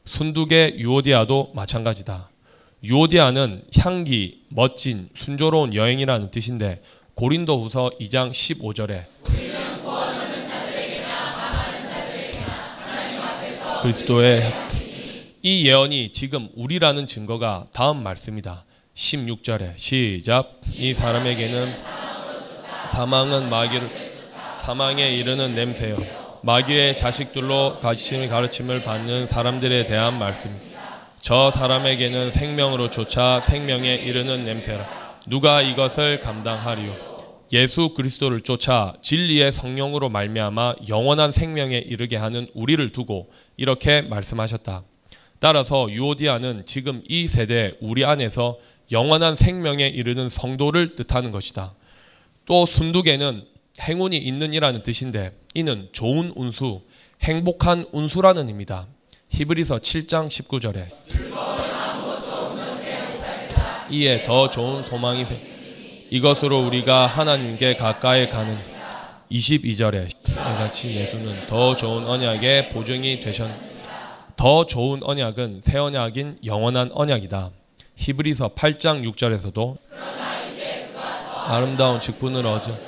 순두계 0.08 0.76
유오디아도 0.78 1.52
마찬가지다. 1.54 2.30
유오디아는 2.82 3.64
향기, 3.78 4.42
멋진, 4.48 5.10
순조로운 5.14 5.74
여행이라는 5.74 6.30
뜻인데 6.30 6.82
고린도후서 7.14 7.90
2장 8.00 8.30
15절에 8.30 9.04
그리스도의 13.82 14.42
이 15.42 15.66
예언이 15.66 16.12
지금 16.12 16.48
우리라는 16.56 17.06
증거가 17.06 17.64
다음 17.72 18.02
말씀이다. 18.02 18.64
16절에 18.94 19.76
시작. 19.76 20.60
이 20.74 20.94
사람에게는 20.94 21.72
사망은 22.88 23.50
마귀를 23.50 23.88
사망에 24.56 25.10
이르는 25.10 25.54
냄새요. 25.54 26.17
마귀의 26.42 26.96
자식들로 26.96 27.80
가르침을 27.80 28.28
가르침을 28.28 28.82
받는 28.82 29.26
사람들에 29.26 29.86
대한 29.86 30.18
말씀입니다. 30.18 30.78
저 31.20 31.50
사람에게는 31.50 32.30
생명으로 32.30 32.90
쫓아 32.90 33.40
생명에 33.40 33.94
이르는 33.94 34.44
냄새라. 34.44 35.18
누가 35.26 35.62
이것을 35.62 36.20
감당하리요? 36.20 37.18
예수 37.52 37.94
그리스도를 37.94 38.42
쫓아 38.42 38.94
진리의 39.00 39.52
성령으로 39.52 40.10
말미암아 40.10 40.76
영원한 40.88 41.32
생명에 41.32 41.78
이르게 41.78 42.16
하는 42.16 42.46
우리를 42.54 42.92
두고 42.92 43.30
이렇게 43.56 44.02
말씀하셨다. 44.02 44.84
따라서 45.40 45.90
유오디아는 45.90 46.64
지금 46.66 47.02
이 47.08 47.26
세대 47.26 47.74
우리 47.80 48.04
안에서 48.04 48.58
영원한 48.92 49.34
생명에 49.34 49.86
이르는 49.86 50.28
성도를 50.28 50.94
뜻하는 50.94 51.30
것이다. 51.30 51.74
또 52.44 52.66
순두개는 52.66 53.44
행운이 53.80 54.16
있는 54.16 54.52
이라는 54.52 54.82
뜻인데 54.82 55.32
이는 55.58 55.88
좋은 55.90 56.32
운수, 56.36 56.82
행복한 57.20 57.84
운수라는 57.90 58.46
의미다. 58.46 58.86
히브리서 59.30 59.78
7장 59.78 60.28
19절에 60.28 60.86
이에 63.90 64.22
더 64.22 64.48
좋은 64.48 64.86
소망이 64.86 65.26
이것으로 66.10 66.64
우리가 66.64 67.08
하나님께 67.08 67.74
가까이 67.74 68.28
가는 68.28 68.56
22절에 69.32 70.08
같이 70.36 70.94
예수는 70.94 71.48
더 71.48 71.74
좋은 71.74 72.06
언약의 72.06 72.68
보증이 72.68 73.18
되셨 73.18 73.50
더 74.36 74.64
좋은 74.64 75.00
언약은 75.02 75.60
새 75.60 75.78
언약인 75.78 76.38
영원한 76.44 76.90
언약이다. 76.92 77.50
히브리서 77.96 78.50
8장 78.50 79.12
6절에서도 79.12 79.76
아름다운 81.48 81.98
직분을 81.98 82.46
얻어 82.46 82.87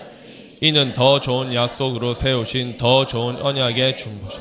이는 0.60 0.92
더 0.94 1.20
좋은 1.20 1.54
약속으로 1.54 2.14
세우신 2.14 2.76
더 2.76 3.06
좋은 3.06 3.36
언약의 3.36 3.96
중보시 3.96 4.38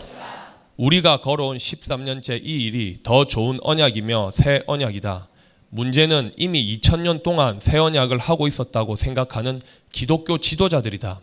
우리가 0.77 1.21
걸어온 1.21 1.57
13년째 1.57 2.41
이 2.43 2.65
일이 2.65 2.97
더 3.03 3.25
좋은 3.25 3.57
언약이며 3.61 4.31
새 4.31 4.63
언약이다. 4.67 5.27
문제는 5.69 6.31
이미 6.37 6.77
2000년 6.77 7.21
동안 7.23 7.59
새 7.59 7.77
언약을 7.77 8.17
하고 8.17 8.47
있었다고 8.47 8.95
생각하는 8.95 9.59
기독교 9.91 10.37
지도자들이다. 10.37 11.19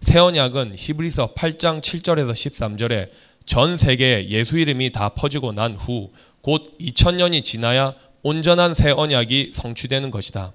새 0.00 0.18
언약은 0.18 0.72
히브리서 0.76 1.34
8장 1.34 1.80
7절에서 1.80 2.32
13절에 2.32 3.08
전 3.44 3.76
세계에 3.76 4.28
예수 4.28 4.58
이름이 4.58 4.92
다 4.92 5.08
퍼지고 5.10 5.52
난 5.52 5.76
후 5.76 6.10
곧 6.42 6.76
2000년이 6.80 7.44
지나야 7.44 7.94
온전한 8.22 8.74
새 8.74 8.90
언약이 8.90 9.52
성취되는 9.54 10.10
것이다. 10.10 10.52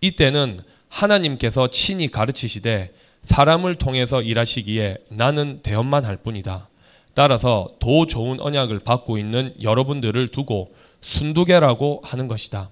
이때는 0.00 0.56
하나님께서 0.88 1.68
친히 1.68 2.08
가르치시되 2.08 2.92
사람을 3.22 3.76
통해서 3.76 4.22
일하시기에 4.22 4.96
나는 5.10 5.60
대언만 5.62 6.04
할 6.04 6.16
뿐이다. 6.16 6.68
따라서 7.14 7.70
더 7.80 8.06
좋은 8.06 8.40
언약을 8.40 8.80
받고 8.80 9.18
있는 9.18 9.52
여러분들을 9.62 10.28
두고 10.28 10.72
순두개라고 11.00 12.02
하는 12.04 12.28
것이다. 12.28 12.70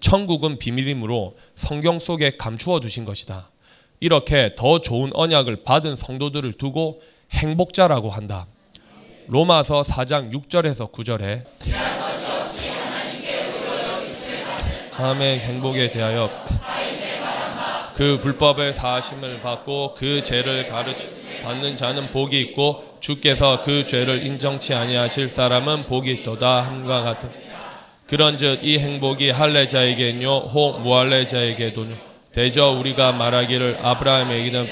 천국은 0.00 0.58
비밀이므로 0.58 1.36
성경 1.54 1.98
속에 1.98 2.36
감추어 2.36 2.80
주신 2.80 3.04
것이다. 3.04 3.50
이렇게 4.00 4.54
더 4.56 4.80
좋은 4.80 5.10
언약을 5.12 5.64
받은 5.64 5.96
성도들을 5.96 6.52
두고 6.54 7.00
행복자라고 7.32 8.10
한다. 8.10 8.46
로마서 9.26 9.82
4장 9.82 10.32
6절에서 10.32 10.92
9절에 10.92 11.44
다음의 14.92 15.40
행복에 15.40 15.90
대하여 15.90 16.30
그 17.98 18.20
불법의 18.20 18.74
사심을 18.74 19.40
받고 19.40 19.94
그 19.94 20.22
죄를 20.22 20.68
가르치 20.68 21.08
받는 21.42 21.74
자는 21.74 22.12
복이 22.12 22.40
있고 22.42 22.84
주께서 23.00 23.62
그 23.64 23.84
죄를 23.84 24.24
인정치 24.24 24.72
아니하실 24.72 25.28
사람은 25.28 25.86
복이 25.86 26.12
있도다 26.12 26.60
함과 26.60 27.02
같은 27.02 27.28
그런즉 28.06 28.60
이 28.62 28.78
행복이 28.78 29.30
할례자에게요 29.30 30.30
혹 30.30 30.80
무할례자에게도요 30.80 31.96
대저 32.30 32.70
우리가 32.70 33.10
말하기를 33.10 33.80
아브라함에게는 33.82 34.68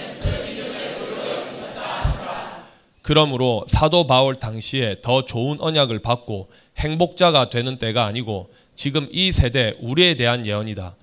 그러므로 3.03 3.64
사도 3.66 4.07
바울 4.07 4.37
당시에 4.37 4.98
더 5.03 5.24
좋은 5.24 5.61
언약을 5.61 5.98
받고 5.98 6.48
행복자가 6.79 7.51
되는 7.51 7.77
때가 7.79 8.05
아니고 8.05 8.51
지금 8.77 9.09
이 9.11 9.33
세대 9.33 9.74
우리에 9.81 10.14
대한 10.14 10.46
예언이다. 10.46 10.94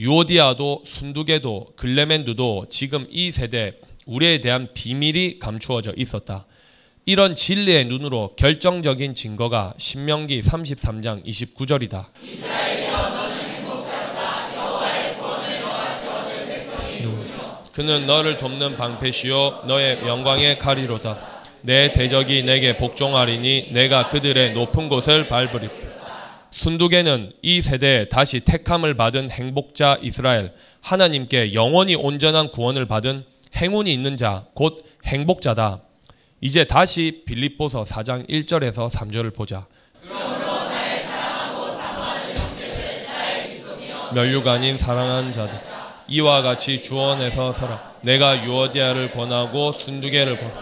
유오디아도 0.00 0.84
순두개도 0.86 1.74
글레멘드도 1.76 2.68
지금 2.70 3.06
이 3.10 3.30
세대 3.30 3.74
우리에 4.06 4.40
대한 4.40 4.68
비밀이 4.72 5.38
감추어져 5.38 5.92
있었다. 5.94 6.46
이런 7.04 7.34
진리의 7.34 7.84
눈으로 7.84 8.34
결정적인 8.36 9.14
증거가 9.14 9.74
신명기 9.76 10.40
33장 10.40 11.22
29절이다. 11.26 12.06
그는 17.74 18.06
너를 18.06 18.38
돕는 18.38 18.78
방패시요 18.78 19.64
너의 19.66 19.98
영광의 20.06 20.58
칼이로다. 20.58 21.42
내 21.60 21.92
대적이 21.92 22.44
내게 22.44 22.78
복종하리니 22.78 23.72
내가 23.72 24.08
그들의 24.08 24.54
높은 24.54 24.88
곳을 24.88 25.28
밟으리. 25.28 25.89
순두개는 26.52 27.32
이 27.42 27.62
세대에 27.62 28.08
다시 28.08 28.40
택함을 28.40 28.94
받은 28.94 29.30
행복자 29.30 29.98
이스라엘, 30.02 30.52
하나님께 30.82 31.54
영원히 31.54 31.94
온전한 31.94 32.50
구원을 32.50 32.86
받은 32.86 33.24
행운이 33.56 33.92
있는 33.92 34.16
자, 34.16 34.46
곧 34.54 34.84
행복자다. 35.04 35.82
이제 36.40 36.64
다시 36.64 37.22
빌립보서 37.26 37.84
4장 37.84 38.28
1절에서 38.28 38.90
3절을 38.90 39.34
보자. 39.34 39.66
아닌 44.48 44.76
사랑하는 44.76 45.30
자들 45.30 45.60
이와 46.08 46.42
같이 46.42 46.82
주원에서 46.82 47.52
서라 47.52 47.92
내가 48.00 48.44
유어디아를 48.44 49.12
권하고 49.12 49.72
순두개를 49.72 50.40
권 50.40 50.52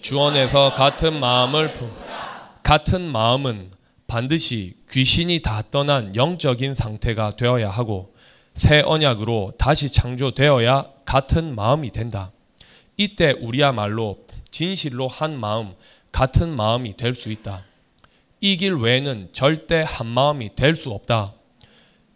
주원에서 0.00 0.72
같은 0.74 1.18
마음을 1.18 1.74
품 1.74 1.90
같은 2.62 3.00
마음은 3.00 3.70
반드시 4.06 4.74
귀신이 4.90 5.40
다 5.42 5.62
떠난 5.70 6.14
영적인 6.14 6.74
상태가 6.74 7.36
되어야 7.36 7.68
하고 7.70 8.14
새 8.54 8.80
언약으로 8.80 9.54
다시 9.58 9.90
창조되어야 9.90 10.86
같은 11.04 11.54
마음이 11.54 11.90
된다. 11.90 12.32
이때 12.96 13.32
우리야말로 13.32 14.18
진실로 14.50 15.08
한 15.08 15.38
마음, 15.38 15.74
같은 16.12 16.54
마음이 16.54 16.96
될 16.96 17.14
수 17.14 17.30
있다. 17.30 17.64
이 18.40 18.56
길 18.56 18.74
외에는 18.74 19.30
절대 19.32 19.84
한 19.86 20.06
마음이 20.06 20.54
될 20.54 20.76
수 20.76 20.90
없다. 20.90 21.34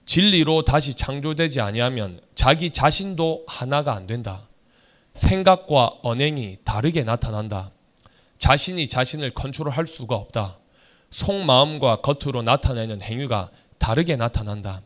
진리로 0.06 0.62
다시 0.64 0.94
창조되지 0.94 1.60
아니하면 1.60 2.18
자기 2.34 2.70
자신도 2.70 3.44
하나가 3.46 3.94
안 3.94 4.06
된다. 4.06 4.48
생각과 5.14 5.98
언행이 6.02 6.58
다르게 6.64 7.02
나타난다. 7.04 7.72
자신이 8.38 8.88
자신을 8.88 9.34
컨트롤할 9.34 9.86
수가 9.86 10.14
없다. 10.16 10.59
속마음과 11.10 11.96
겉으로 12.02 12.42
나타내는 12.42 13.02
행위가 13.02 13.50
다르게 13.78 14.16
나타난다. 14.16 14.82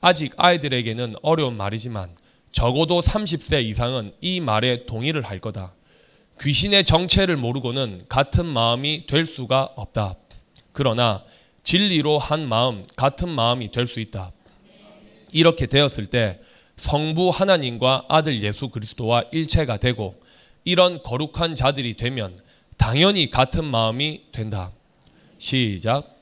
아직 0.00 0.32
아이들에게는 0.36 1.14
어려운 1.22 1.56
말이지만 1.56 2.14
적어도 2.52 3.00
30세 3.00 3.64
이상은 3.64 4.12
이 4.20 4.40
말에 4.40 4.86
동의를 4.86 5.22
할 5.22 5.38
거다. 5.38 5.72
귀신의 6.40 6.84
정체를 6.84 7.36
모르고는 7.36 8.06
같은 8.08 8.46
마음이 8.46 9.06
될 9.06 9.26
수가 9.26 9.70
없다. 9.76 10.14
그러나 10.72 11.22
진리로 11.62 12.18
한 12.18 12.48
마음, 12.48 12.86
같은 12.96 13.28
마음이 13.28 13.70
될 13.70 13.86
수 13.86 14.00
있다. 14.00 14.32
이렇게 15.32 15.66
되었을 15.66 16.06
때 16.06 16.40
성부 16.76 17.28
하나님과 17.30 18.06
아들 18.08 18.42
예수 18.42 18.70
그리스도와 18.70 19.24
일체가 19.30 19.76
되고 19.76 20.20
이런 20.64 21.02
거룩한 21.02 21.54
자들이 21.54 21.94
되면 21.94 22.36
당연히 22.78 23.30
같은 23.30 23.64
마음이 23.64 24.22
된다. 24.32 24.72
시작. 25.40 26.20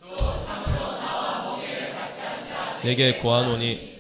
내게 2.84 3.14
구하노니 3.14 3.98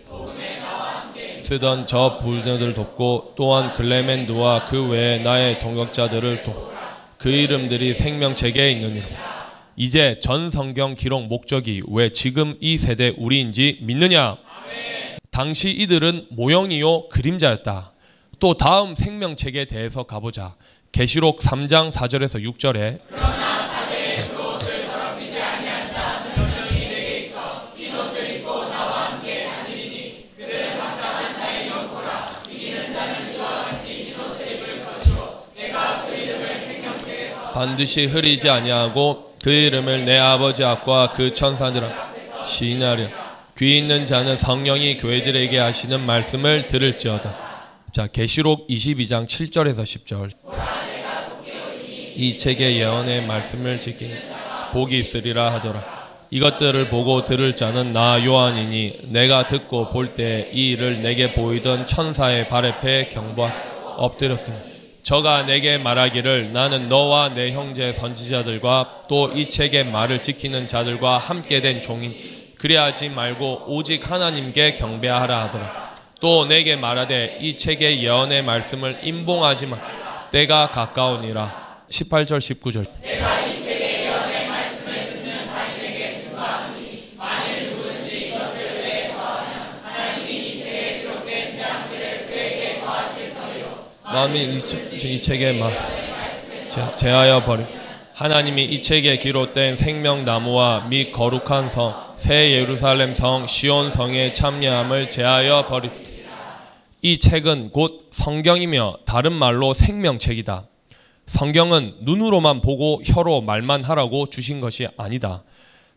쓰던 1.42 1.88
저 1.88 2.18
불녀들 2.22 2.72
돕고 2.72 3.34
또한 3.36 3.74
글레멘드와 3.74 4.66
그 4.66 4.88
외에 4.88 5.18
나의 5.18 5.58
동역자들을 5.58 6.44
돕그 6.44 7.30
이름들이 7.30 7.94
생명책에 7.94 8.70
있느니라. 8.70 9.06
이제 9.74 10.20
전 10.20 10.50
성경 10.50 10.94
기록 10.94 11.26
목적이 11.26 11.82
왜 11.88 12.12
지금 12.12 12.56
이 12.60 12.78
세대 12.78 13.12
우리인지 13.18 13.80
믿느냐? 13.82 14.36
당시 15.32 15.70
이들은 15.72 16.28
모형이요 16.30 17.08
그림자였다. 17.08 17.92
또 18.38 18.56
다음 18.56 18.94
생명책에 18.94 19.64
대해서 19.64 20.04
가보자. 20.04 20.54
계시록 20.92 21.40
3장 21.40 21.90
4절에서 21.90 22.40
6절에 22.54 23.00
반드시 37.62 38.06
흐리지 38.06 38.48
아니하고 38.48 39.34
그 39.42 39.50
이름을 39.50 40.04
내 40.04 40.16
아버지 40.16 40.62
앞과 40.62 41.10
그 41.16 41.34
천사들 41.34 41.82
앞 41.82 42.46
시인하려 42.46 43.08
귀 43.58 43.76
있는 43.76 44.06
자는 44.06 44.36
성령이 44.38 44.96
교회들에게 44.96 45.58
하시는 45.58 46.00
말씀을 46.06 46.68
들을지어다. 46.68 47.34
자, 47.92 48.06
계시록 48.06 48.68
22장 48.68 49.26
7절에서 49.26 49.82
10절. 49.82 50.30
이 52.14 52.38
책의 52.38 52.76
예언의 52.78 53.26
말씀을 53.26 53.80
지키니 53.80 54.14
복이 54.72 54.96
있으리라 54.96 55.52
하더라. 55.54 55.82
이것들을 56.30 56.88
보고 56.90 57.24
들을 57.24 57.56
자는 57.56 57.92
나 57.92 58.24
요한이니 58.24 59.08
내가 59.10 59.48
듣고 59.48 59.88
볼 59.90 60.14
때 60.14 60.50
이 60.52 60.70
일을 60.70 61.02
내게 61.02 61.32
보이던 61.32 61.88
천사의 61.88 62.48
발에 62.48 62.78
패 62.80 63.08
경보하 63.12 63.52
엎드렸으니 63.96 64.67
저가 65.08 65.46
내게 65.46 65.78
말하기를 65.78 66.52
나는 66.52 66.90
너와 66.90 67.32
내 67.32 67.52
형제 67.52 67.94
선지자들과 67.94 69.06
또 69.08 69.32
이 69.34 69.48
책의 69.48 69.86
말을 69.86 70.22
지키는 70.22 70.68
자들과 70.68 71.16
함께 71.16 71.62
된 71.62 71.80
종인 71.80 72.14
그리하지 72.58 73.08
말고 73.08 73.64
오직 73.68 74.10
하나님께 74.10 74.74
경배하라 74.74 75.44
하더라. 75.44 75.94
또 76.20 76.44
내게 76.44 76.76
말하되 76.76 77.38
이 77.40 77.56
책의 77.56 78.04
예언의 78.04 78.42
말씀을 78.42 78.98
임봉하지 79.02 79.68
마. 79.68 79.78
때가 80.30 80.68
가까우니라. 80.68 81.84
18절 81.88 82.36
19절 82.36 83.47
남이 94.12 94.42
이, 94.42 94.56
이 94.96 95.22
책에 95.22 95.58
막 95.58 95.70
제하여 96.96 97.44
버림 97.44 97.66
하나님이 98.14 98.64
이 98.64 98.82
책에 98.82 99.18
기록된 99.18 99.76
생명나무와 99.76 100.86
및 100.88 101.12
거룩한 101.12 101.70
성, 101.70 101.94
새 102.16 102.50
예루살렘 102.52 103.14
성, 103.14 103.46
시온 103.46 103.92
성의 103.92 104.34
참여함을 104.34 105.08
제하여 105.08 105.66
버리. 105.68 105.88
이 107.00 107.20
책은 107.20 107.70
곧 107.70 108.08
성경이며 108.10 108.98
다른 109.04 109.32
말로 109.32 109.72
생명책이다. 109.72 110.66
성경은 111.26 111.98
눈으로만 112.00 112.60
보고 112.60 113.00
혀로 113.04 113.42
말만 113.42 113.84
하라고 113.84 114.28
주신 114.28 114.60
것이 114.60 114.88
아니다. 114.96 115.44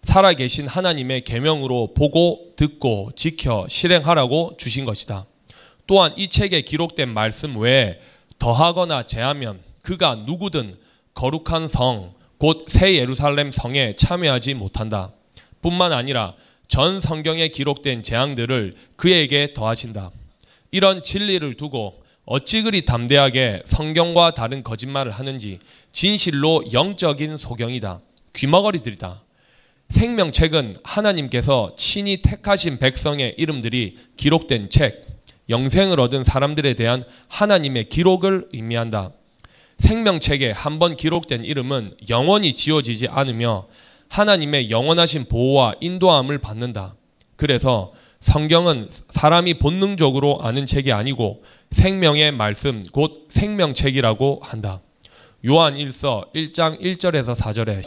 살아계신 0.04 0.68
하나님의 0.68 1.24
계명으로 1.24 1.96
보고 1.96 2.52
듣고 2.56 3.10
지켜 3.16 3.66
실행하라고 3.68 4.58
주신 4.58 4.86
것이다. 4.86 5.26
또한 5.92 6.14
이 6.16 6.30
책에 6.30 6.62
기록된 6.62 7.10
말씀 7.10 7.58
외에 7.58 8.00
더하거나 8.40 9.08
제하면 9.08 9.60
그가 9.82 10.16
누구든 10.26 10.74
거룩한 11.16 11.68
성, 11.68 12.14
곧 12.38 12.70
새 12.70 12.96
예루살렘 12.96 13.52
성에 13.52 13.98
참여하지 13.98 14.54
못한다. 14.54 15.12
뿐만 15.62 15.92
아니라 15.92 16.36
전 16.70 17.02
성경에 17.02 17.50
기록된 17.50 18.04
재앙들을 18.04 18.76
그에게 18.96 19.54
더하신다. 19.54 20.12
이런 20.72 21.04
진리를 21.04 21.56
두고 21.56 22.02
어찌 22.24 22.62
그리 22.62 22.86
담대하게 22.86 23.64
성경과 23.66 24.34
다른 24.34 24.64
거짓말을 24.64 25.12
하는지 25.12 25.60
진실로 25.92 26.64
영적인 26.72 27.36
소경이다. 27.36 28.00
귀머거리들이다. 28.32 29.24
생명책은 29.90 30.78
하나님께서 30.86 31.76
친히 31.76 32.22
택하신 32.22 32.80
백성의 32.80 33.36
이름들이 33.38 33.98
기록된 34.16 34.70
책, 34.70 35.11
영생을 35.52 36.00
얻은 36.00 36.24
사람들에 36.24 36.74
대한 36.74 37.04
하나님의 37.30 37.90
기록을 37.90 38.48
의미한다. 38.54 39.12
생명책에 39.78 40.52
한번 40.52 40.96
기록된 40.96 41.44
이름은 41.44 41.96
영원히 42.10 42.54
지워지지 42.54 43.08
않으며 43.10 43.68
하나님의 44.10 44.72
영원하신 44.72 45.26
보호와 45.26 45.76
인도함을 45.80 46.40
받는다. 46.40 46.96
그래서 47.36 47.94
성경은 48.20 48.90
사람이 49.10 49.56
본능적으로 49.56 50.40
아는 50.42 50.66
책이 50.66 50.92
아니고 50.92 51.44
생명의 51.72 52.32
말씀 52.32 52.84
곧 52.92 53.28
생명책이라고 53.30 54.42
한다. 54.44 54.82
요한 55.48 55.76
1서 55.76 56.32
1장 56.34 56.80
1절에서 56.80 57.36
4절에 57.36 57.82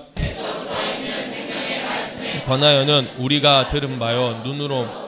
번하여는 2.47 3.09
우리가 3.19 3.69
들은 3.69 3.99
바요 3.99 4.41
눈으로 4.45 5.04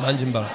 만진 0.00 0.32
바 0.32 0.48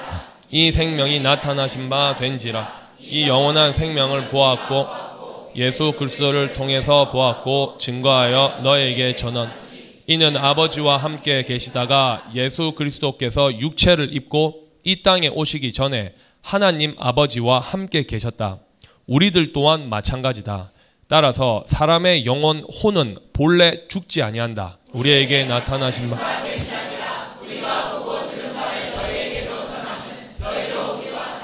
이 0.51 0.71
생명이 0.71 1.19
나타나신 1.19 1.89
바 1.89 2.15
된지라 2.17 2.67
이 2.99 3.27
영원한 3.27 3.71
생명을 3.71 4.29
보았고 4.29 5.51
예수 5.55 5.91
그리스도를 5.91 6.53
통해서 6.53 7.11
보았고 7.11 7.75
증거하여 7.77 8.61
너에게 8.63 9.15
전한 9.15 9.51
이는 10.07 10.35
아버지와 10.35 10.97
함께 10.97 11.43
계시다가 11.43 12.31
예수 12.33 12.71
그리스도께서 12.71 13.59
육체를 13.59 14.11
입고 14.11 14.69
이 14.83 15.03
땅에 15.03 15.27
오시기 15.27 15.71
전에 15.71 16.13
하나님 16.41 16.95
아버지와 16.97 17.59
함께 17.59 18.03
계셨다. 18.07 18.57
우리들 19.05 19.53
또한 19.53 19.87
마찬가지다. 19.87 20.71
따라서 21.07 21.63
사람의 21.67 22.25
영혼 22.25 22.63
혼은 22.63 23.15
본래 23.33 23.87
죽지 23.87 24.23
아니한다. 24.23 24.79
우리에게 24.93 25.45
나타나신 25.45 26.09
바 26.09 26.17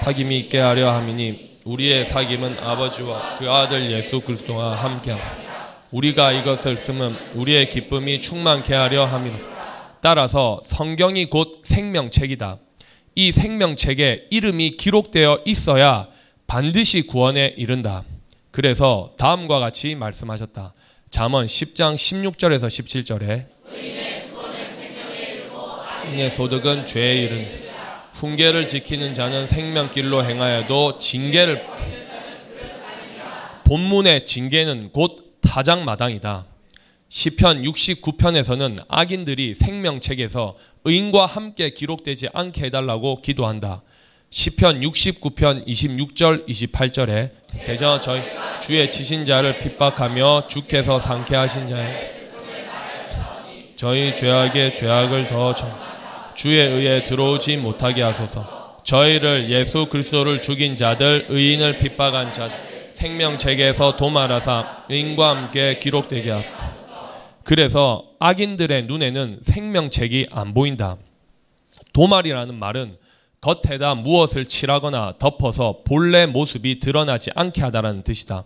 사귐이 0.06 0.32
있게 0.34 0.60
하려 0.60 0.92
함이니 0.92 1.62
우리의 1.64 2.06
사귐은 2.06 2.62
아버지와 2.62 3.38
그 3.40 3.50
아들 3.50 3.92
예수 3.92 4.22
그리스도와 4.22 4.76
함께함. 4.76 5.20
우리가 5.90 6.32
이것을 6.32 6.78
쓰면 6.78 7.18
우리의 7.34 7.72
기쁨이 7.72 8.22
충만케 8.22 8.76
하려 8.76 9.06
함이로 9.06 9.36
따라서 10.02 10.62
성경이 10.64 11.32
곧 11.32 11.62
생명책이다. 11.64 12.60
이 13.16 13.32
생명책에 13.32 14.28
이름이 14.30 14.78
기록되어 14.78 15.40
있어야 15.46 16.08
반드시 16.46 17.08
구원에 17.08 17.56
이른다. 17.58 18.04
그래서 18.52 19.14
다음과 19.18 19.58
같이 19.60 19.96
말씀하셨다. 19.96 20.74
잠언 21.10 21.48
10장 21.48 21.96
16절에서 21.96 22.68
17절에 22.68 23.48
의인의 26.06 26.30
소득은 26.30 26.86
죄에 26.86 27.24
이른 27.24 27.65
훈계를 28.16 28.68
지키는 28.68 29.14
자는 29.14 29.48
생명길로 29.48 30.24
행하여도 30.24 30.98
징계를 31.00 31.66
본문의 33.66 34.26
징계는 34.26 34.92
곧 34.94 35.40
타장마당이다. 35.42 36.46
시편 37.10 37.64
69편에서는 37.64 38.86
악인들이 38.88 39.54
생명책에서 39.56 40.56
의인과 40.86 41.26
함께 41.26 41.72
기록되지 41.72 42.30
않게 42.34 42.66
해달라고 42.66 43.22
기도한다. 43.22 43.82
시편 44.30 44.82
69편 44.82 45.68
26절 45.68 46.48
28절에 46.48 47.32
대저 47.64 48.00
저희 48.00 48.22
주의 48.62 48.90
치신 48.90 49.26
자를 49.26 49.60
핍박하며 49.60 50.48
주께서 50.48 51.00
상쾌하신 51.00 51.70
자의 51.70 52.12
저희 53.76 54.16
죄악의 54.16 54.76
죄악을 54.76 55.28
더 55.28 55.54
주의 56.36 56.60
의에 56.60 57.06
들어오지 57.06 57.58
못하게 57.58 58.02
하소서. 58.02 58.82
저희를 58.84 59.50
예수 59.50 59.88
그리스도를 59.88 60.42
죽인 60.42 60.78
자들 60.78 61.28
의인을 61.30 61.80
핍박한 61.80 62.34
자들 62.34 62.92
생명책에서 62.94 63.98
도말하사 63.98 64.86
의인과 64.90 65.36
함께 65.36 65.80
기록되게 65.80 66.32
하소서. 66.32 66.56
그래서 67.44 68.06
악인들의 68.20 68.84
눈에는 68.84 69.40
생명책이 69.42 70.28
안 70.32 70.54
보인다. 70.54 70.98
도말이라는 71.94 72.54
말은 72.56 72.96
겉에다 73.42 73.96
무엇을 73.96 74.46
칠하거나 74.46 75.14
덮어서 75.20 75.84
본래 75.86 76.26
모습이 76.26 76.80
드러나지 76.80 77.30
않게 77.36 77.62
하다라는 77.62 78.04
뜻이다. 78.04 78.46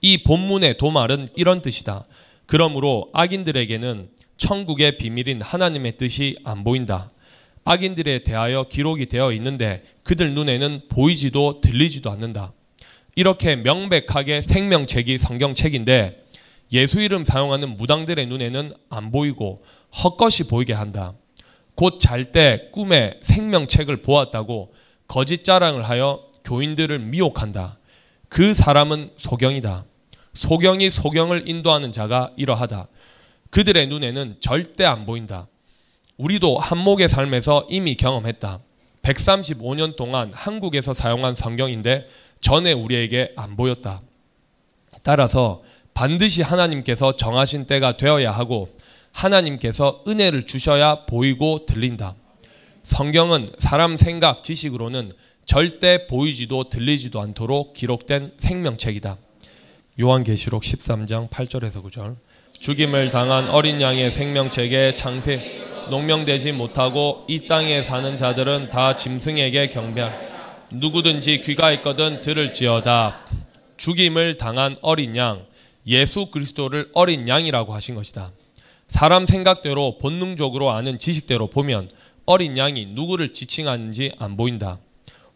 이 0.00 0.22
본문의 0.22 0.78
도말은 0.78 1.30
이런 1.36 1.62
뜻이다. 1.62 2.06
그러므로 2.46 3.08
악인들에게는 3.12 4.08
천국의 4.36 4.98
비밀인 4.98 5.40
하나님의 5.42 5.96
뜻이 5.96 6.38
안 6.44 6.62
보인다. 6.62 7.10
악인들에 7.66 8.20
대하여 8.20 8.64
기록이 8.68 9.06
되어 9.06 9.32
있는데 9.32 9.82
그들 10.04 10.34
눈에는 10.34 10.82
보이지도 10.88 11.60
들리지도 11.60 12.10
않는다. 12.12 12.52
이렇게 13.16 13.56
명백하게 13.56 14.40
생명책이 14.40 15.18
성경책인데 15.18 16.24
예수 16.72 17.00
이름 17.00 17.24
사용하는 17.24 17.76
무당들의 17.76 18.24
눈에는 18.26 18.72
안 18.88 19.10
보이고 19.10 19.64
헛것이 20.02 20.46
보이게 20.48 20.72
한다. 20.72 21.14
곧 21.74 21.98
잘 21.98 22.24
때 22.32 22.68
꿈에 22.72 23.18
생명책을 23.22 24.00
보았다고 24.02 24.72
거짓 25.08 25.42
자랑을 25.44 25.82
하여 25.82 26.22
교인들을 26.44 27.00
미혹한다. 27.00 27.78
그 28.28 28.54
사람은 28.54 29.10
소경이다. 29.16 29.84
소경이 30.34 30.90
소경을 30.90 31.48
인도하는 31.48 31.90
자가 31.92 32.32
이러하다. 32.36 32.86
그들의 33.50 33.88
눈에는 33.88 34.36
절대 34.40 34.84
안 34.84 35.04
보인다. 35.04 35.48
우리도 36.18 36.58
한목의 36.58 37.08
삶에서 37.08 37.66
이미 37.68 37.94
경험했다. 37.94 38.60
135년 39.02 39.96
동안 39.96 40.30
한국에서 40.32 40.94
사용한 40.94 41.34
성경인데 41.34 42.08
전에 42.40 42.72
우리에게 42.72 43.32
안 43.36 43.56
보였다. 43.56 44.02
따라서 45.02 45.62
반드시 45.94 46.42
하나님께서 46.42 47.16
정하신 47.16 47.66
때가 47.66 47.96
되어야 47.96 48.32
하고 48.32 48.68
하나님께서 49.12 50.02
은혜를 50.06 50.46
주셔야 50.46 51.06
보이고 51.06 51.64
들린다. 51.66 52.14
성경은 52.82 53.48
사람 53.58 53.96
생각, 53.96 54.42
지식으로는 54.42 55.10
절대 55.44 56.06
보이지도 56.06 56.68
들리지도 56.68 57.20
않도록 57.20 57.72
기록된 57.72 58.32
생명책이다. 58.38 59.16
요한계시록 60.00 60.62
13장 60.62 61.30
8절에서 61.30 61.82
9절. 61.84 62.16
죽임을 62.58 63.10
당한 63.10 63.48
어린 63.48 63.80
양의 63.80 64.12
생명책에 64.12 64.94
창세 64.94 65.75
농명되지 65.90 66.52
못하고 66.52 67.24
이 67.28 67.46
땅에 67.46 67.82
사는 67.82 68.16
자들은 68.16 68.70
다 68.70 68.96
짐승에게 68.96 69.68
경배할 69.68 70.36
누구든지 70.70 71.40
귀가 71.42 71.72
있거든 71.72 72.20
들을지어다 72.20 73.24
죽임을 73.76 74.36
당한 74.36 74.76
어린 74.82 75.16
양 75.16 75.44
예수 75.86 76.26
그리스도를 76.26 76.90
어린 76.94 77.28
양이라고 77.28 77.72
하신 77.72 77.94
것이다. 77.94 78.32
사람 78.88 79.26
생각대로 79.26 79.98
본능적으로 79.98 80.70
아는 80.70 80.98
지식대로 80.98 81.48
보면 81.48 81.88
어린 82.24 82.58
양이 82.58 82.86
누구를 82.86 83.32
지칭하는지 83.32 84.12
안 84.18 84.36
보인다. 84.36 84.78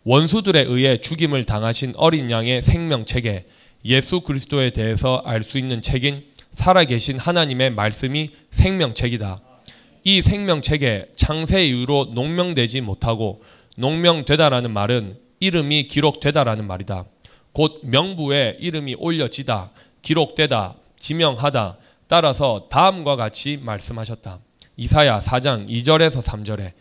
원수들에 0.04 0.62
의해 0.62 0.98
죽임을 1.00 1.44
당하신 1.44 1.92
어린 1.96 2.30
양의 2.30 2.62
생명책에 2.62 3.46
예수 3.84 4.22
그리스도에 4.22 4.70
대해서 4.70 5.22
알 5.24 5.42
수 5.42 5.58
있는 5.58 5.82
책인 5.82 6.24
살아계신 6.52 7.18
하나님의 7.18 7.70
말씀이 7.70 8.30
생명책이다. 8.50 9.49
이 10.02 10.22
생명책에 10.22 11.06
창세 11.16 11.64
이후로 11.64 12.12
농명되지 12.14 12.80
못하고 12.80 13.42
농명되다라는 13.76 14.70
말은 14.70 15.16
이름이 15.40 15.88
기록되다라는 15.88 16.66
말이다. 16.66 17.04
곧 17.52 17.80
명부에 17.82 18.56
이름이 18.60 18.96
올려지다, 18.98 19.70
기록되다, 20.02 20.74
지명하다. 20.98 21.76
따라서 22.08 22.66
다음과 22.70 23.16
같이 23.16 23.58
말씀하셨다. 23.60 24.40
이사야 24.76 25.20
4장 25.20 25.68
2절에서 25.68 26.22
3절에 26.22 26.72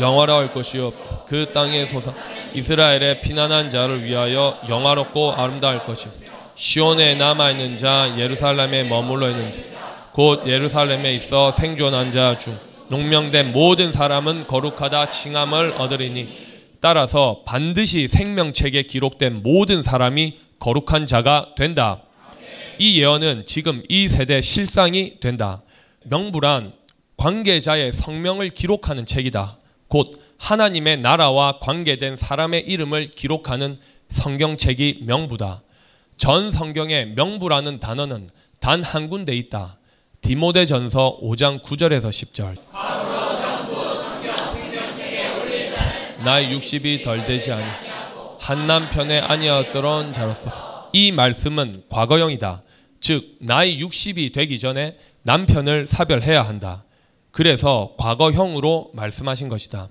영화로울 0.00 0.52
것이요 0.52 0.92
그 1.26 1.50
땅의 1.54 1.86
소사 1.88 2.12
이스라엘의 2.52 3.22
피난한 3.22 3.70
자를 3.70 4.04
위하여 4.04 4.58
영화롭고 4.68 5.32
아름다울 5.32 5.78
것이요 5.84 6.12
시온에 6.54 7.14
남아 7.14 7.52
있는 7.52 7.78
자 7.78 8.14
예루살렘에 8.18 8.84
머물러 8.84 9.30
있는 9.30 9.50
자 9.50 9.75
곧 10.16 10.46
예루살렘에 10.46 11.14
있어 11.14 11.52
생존한 11.52 12.10
자 12.10 12.38
중 12.38 12.58
농명된 12.88 13.52
모든 13.52 13.92
사람은 13.92 14.46
거룩하다 14.46 15.10
칭함을 15.10 15.72
얻으리니 15.72 16.28
따라서 16.80 17.42
반드시 17.44 18.08
생명책에 18.08 18.84
기록된 18.84 19.42
모든 19.42 19.82
사람이 19.82 20.38
거룩한 20.58 21.06
자가 21.06 21.50
된다. 21.54 22.00
이 22.78 22.98
예언은 22.98 23.44
지금 23.44 23.82
이 23.90 24.08
세대 24.08 24.40
실상이 24.40 25.20
된다. 25.20 25.60
명부란 26.04 26.72
관계자의 27.18 27.92
성명을 27.92 28.50
기록하는 28.50 29.04
책이다. 29.04 29.58
곧 29.88 30.18
하나님의 30.38 30.98
나라와 30.98 31.58
관계된 31.58 32.16
사람의 32.16 32.62
이름을 32.66 33.08
기록하는 33.08 33.76
성경책이 34.08 35.00
명부다. 35.02 35.60
전 36.16 36.50
성경의 36.52 37.08
명부라는 37.16 37.80
단어는 37.80 38.28
단 38.60 38.82
한 38.82 39.10
군데 39.10 39.36
있다. 39.36 39.76
디모데전서 40.20 41.20
5장 41.22 41.62
9절에서 41.62 42.10
10절. 42.10 42.56
나의 46.24 46.56
60이 46.56 47.04
덜 47.04 47.24
되지 47.24 47.52
아니 47.52 47.64
한 48.40 48.66
남편의 48.66 49.20
아니었더런 49.20 50.12
자로서 50.12 50.90
이 50.92 51.12
말씀은 51.12 51.84
과거형이다. 51.88 52.62
즉 53.00 53.36
나이 53.40 53.80
60이 53.80 54.32
되기 54.32 54.58
전에 54.58 54.96
남편을 55.22 55.86
사별해야 55.86 56.42
한다. 56.42 56.84
그래서 57.30 57.94
과거형으로 57.98 58.90
말씀하신 58.94 59.48
것이다. 59.48 59.88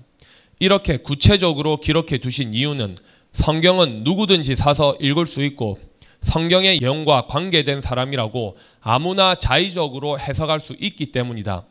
이렇게 0.58 0.98
구체적으로 0.98 1.80
기록해 1.80 2.18
두신 2.18 2.52
이유는 2.54 2.96
성경은 3.32 4.02
누구든지 4.04 4.56
사서 4.56 4.96
읽을 5.00 5.26
수 5.26 5.42
있고 5.44 5.78
성경의 6.26 6.82
영과 6.82 7.26
관계된 7.26 7.80
사람이라고 7.80 8.56
아무나 8.80 9.36
자의적으로 9.36 10.18
해석할 10.18 10.58
수 10.58 10.74
있기 10.78 11.12
때문이다. 11.12 11.64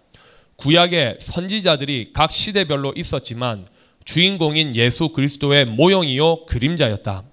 구약의 0.55 1.17
선지자들이 1.19 2.11
각 2.13 2.31
시대별로 2.31 2.93
있었지만 2.95 3.65
주인공인 4.05 4.73
예수 4.75 5.09
그리스도의 5.09 5.65
모형이요 5.65 6.45
그림자였다. 6.45 7.23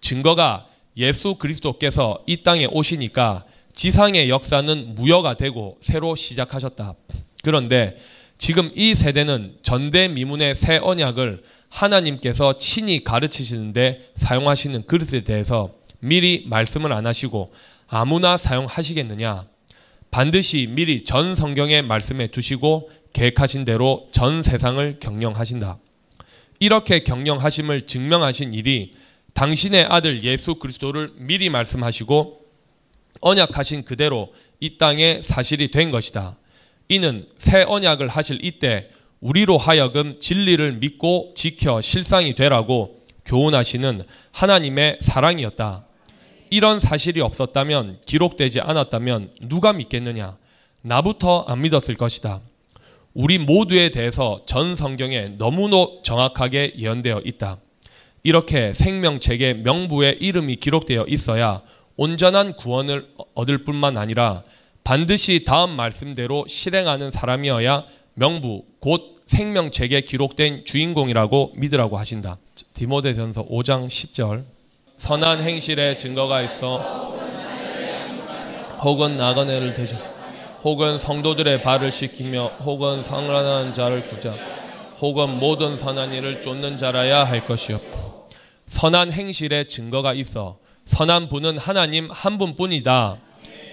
증거가 0.00 0.66
예수 0.96 1.36
그리스도께서 1.36 2.24
이 2.26 2.42
땅에 2.42 2.66
오시니까 2.66 3.44
지상의 3.74 4.28
역사는 4.28 4.96
무효가 4.96 5.34
되고 5.34 5.78
새로 5.80 6.16
시작하셨다. 6.16 6.94
그런데 7.44 7.96
지금 8.38 8.72
이 8.74 8.96
세대는 8.96 9.58
전대미문의 9.62 10.56
새 10.56 10.78
언약을 10.82 11.44
하나님께서 11.68 12.56
친히 12.56 13.04
가르치시는데 13.04 14.10
사용하시는 14.16 14.86
그릇에 14.86 15.22
대해서 15.22 15.70
미리 16.02 16.44
말씀을 16.46 16.92
안 16.92 17.06
하시고 17.06 17.52
아무나 17.86 18.36
사용하시겠느냐? 18.36 19.46
반드시 20.10 20.66
미리 20.68 21.04
전 21.04 21.36
성경의 21.36 21.82
말씀에 21.82 22.26
두시고 22.26 22.90
계획하신 23.12 23.64
대로 23.64 24.08
전 24.10 24.42
세상을 24.42 24.98
경영하신다. 24.98 25.78
이렇게 26.58 27.04
경영하심을 27.04 27.86
증명하신 27.86 28.52
일이 28.52 28.94
당신의 29.34 29.86
아들 29.88 30.24
예수 30.24 30.56
그리스도를 30.56 31.12
미리 31.16 31.48
말씀하시고 31.48 32.40
언약하신 33.20 33.84
그대로 33.84 34.32
이 34.58 34.78
땅에 34.78 35.22
사실이 35.22 35.70
된 35.70 35.90
것이다. 35.90 36.36
이는 36.88 37.28
새 37.38 37.62
언약을 37.62 38.08
하실 38.08 38.38
이때 38.42 38.90
우리로 39.20 39.56
하여금 39.56 40.16
진리를 40.18 40.78
믿고 40.78 41.32
지켜 41.36 41.80
실상이 41.80 42.34
되라고 42.34 43.00
교훈하시는 43.24 44.02
하나님의 44.32 44.98
사랑이었다. 45.00 45.86
이런 46.52 46.80
사실이 46.80 47.22
없었다면 47.22 47.96
기록되지 48.04 48.60
않았다면 48.60 49.30
누가 49.40 49.72
믿겠느냐? 49.72 50.36
나부터 50.82 51.46
안 51.48 51.62
믿었을 51.62 51.94
것이다. 51.94 52.42
우리 53.14 53.38
모두에 53.38 53.90
대해서 53.90 54.42
전 54.44 54.76
성경에 54.76 55.28
너무도 55.38 56.02
정확하게 56.04 56.74
예언되어 56.76 57.22
있다. 57.24 57.56
이렇게 58.22 58.74
생명책의 58.74 59.62
명부에 59.62 60.18
이름이 60.20 60.56
기록되어 60.56 61.06
있어야 61.08 61.62
온전한 61.96 62.54
구원을 62.56 63.08
얻을 63.32 63.64
뿐만 63.64 63.96
아니라 63.96 64.42
반드시 64.84 65.44
다음 65.46 65.74
말씀대로 65.74 66.44
실행하는 66.46 67.10
사람이어야 67.10 67.84
명부 68.12 68.66
곧 68.78 69.22
생명책에 69.24 70.02
기록된 70.02 70.66
주인공이라고 70.66 71.54
믿으라고 71.56 71.96
하신다. 71.96 72.36
디모데전서 72.74 73.46
5장 73.46 73.86
10절 73.86 74.51
선한 75.02 75.42
행실에 75.42 75.96
증거가 75.96 76.42
있어 76.42 76.78
혹은 78.78 79.16
나그네를 79.16 79.74
대죠 79.74 79.98
혹은 80.62 80.96
성도들의 80.96 81.60
발을 81.64 81.90
씻기며 81.90 82.52
혹은 82.60 83.02
상란한 83.02 83.74
자를 83.74 84.06
구자 84.06 84.32
혹은 85.00 85.40
모든 85.40 85.76
선한 85.76 86.12
일을 86.12 86.40
쫓는 86.40 86.78
자라야 86.78 87.24
할 87.24 87.44
것이요 87.44 87.80
선한 88.68 89.10
행실에 89.10 89.64
증거가 89.66 90.14
있어 90.14 90.58
선한 90.84 91.30
분은 91.30 91.58
하나님 91.58 92.08
한 92.08 92.38
분뿐이다. 92.38 93.16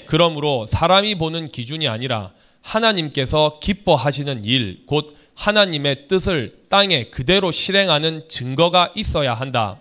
그러므로 0.08 0.66
사람이 0.66 1.16
보는 1.16 1.46
기준이 1.46 1.88
아니라 1.88 2.32
하나님께서 2.64 3.60
기뻐하시는 3.62 4.46
일, 4.46 4.84
곧 4.88 5.16
하나님의 5.36 6.08
뜻을 6.08 6.56
땅에 6.70 7.06
그대로 7.06 7.52
실행하는 7.52 8.24
증거가 8.30 8.92
있어야 8.96 9.36
한다. 9.36 9.80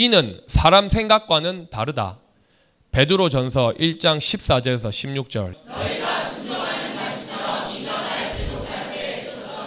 이는 0.00 0.32
사람 0.46 0.88
생각과는 0.88 1.70
다르다. 1.70 2.18
베드로 2.92 3.28
전서 3.28 3.72
1장 3.80 4.18
14절에서 4.18 4.90
16절. 4.90 5.56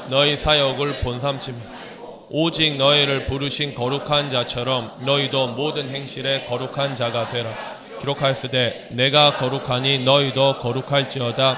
너희 0.10 0.38
사역을 0.38 1.02
본삼치 1.02 1.54
오직 2.30 2.78
너희를 2.78 3.26
부르신 3.26 3.76
거룩한 3.76 4.30
자처럼 4.30 5.04
너희도 5.06 5.48
모든 5.50 5.89
행실에 5.89 6.46
거룩한 6.46 6.96
자가 6.96 7.28
되라. 7.30 7.54
기록하였으되 8.00 8.88
내가 8.91 9.34
거룩하니 9.34 10.06
너희도 10.06 10.60
거룩할지어다. 10.60 11.58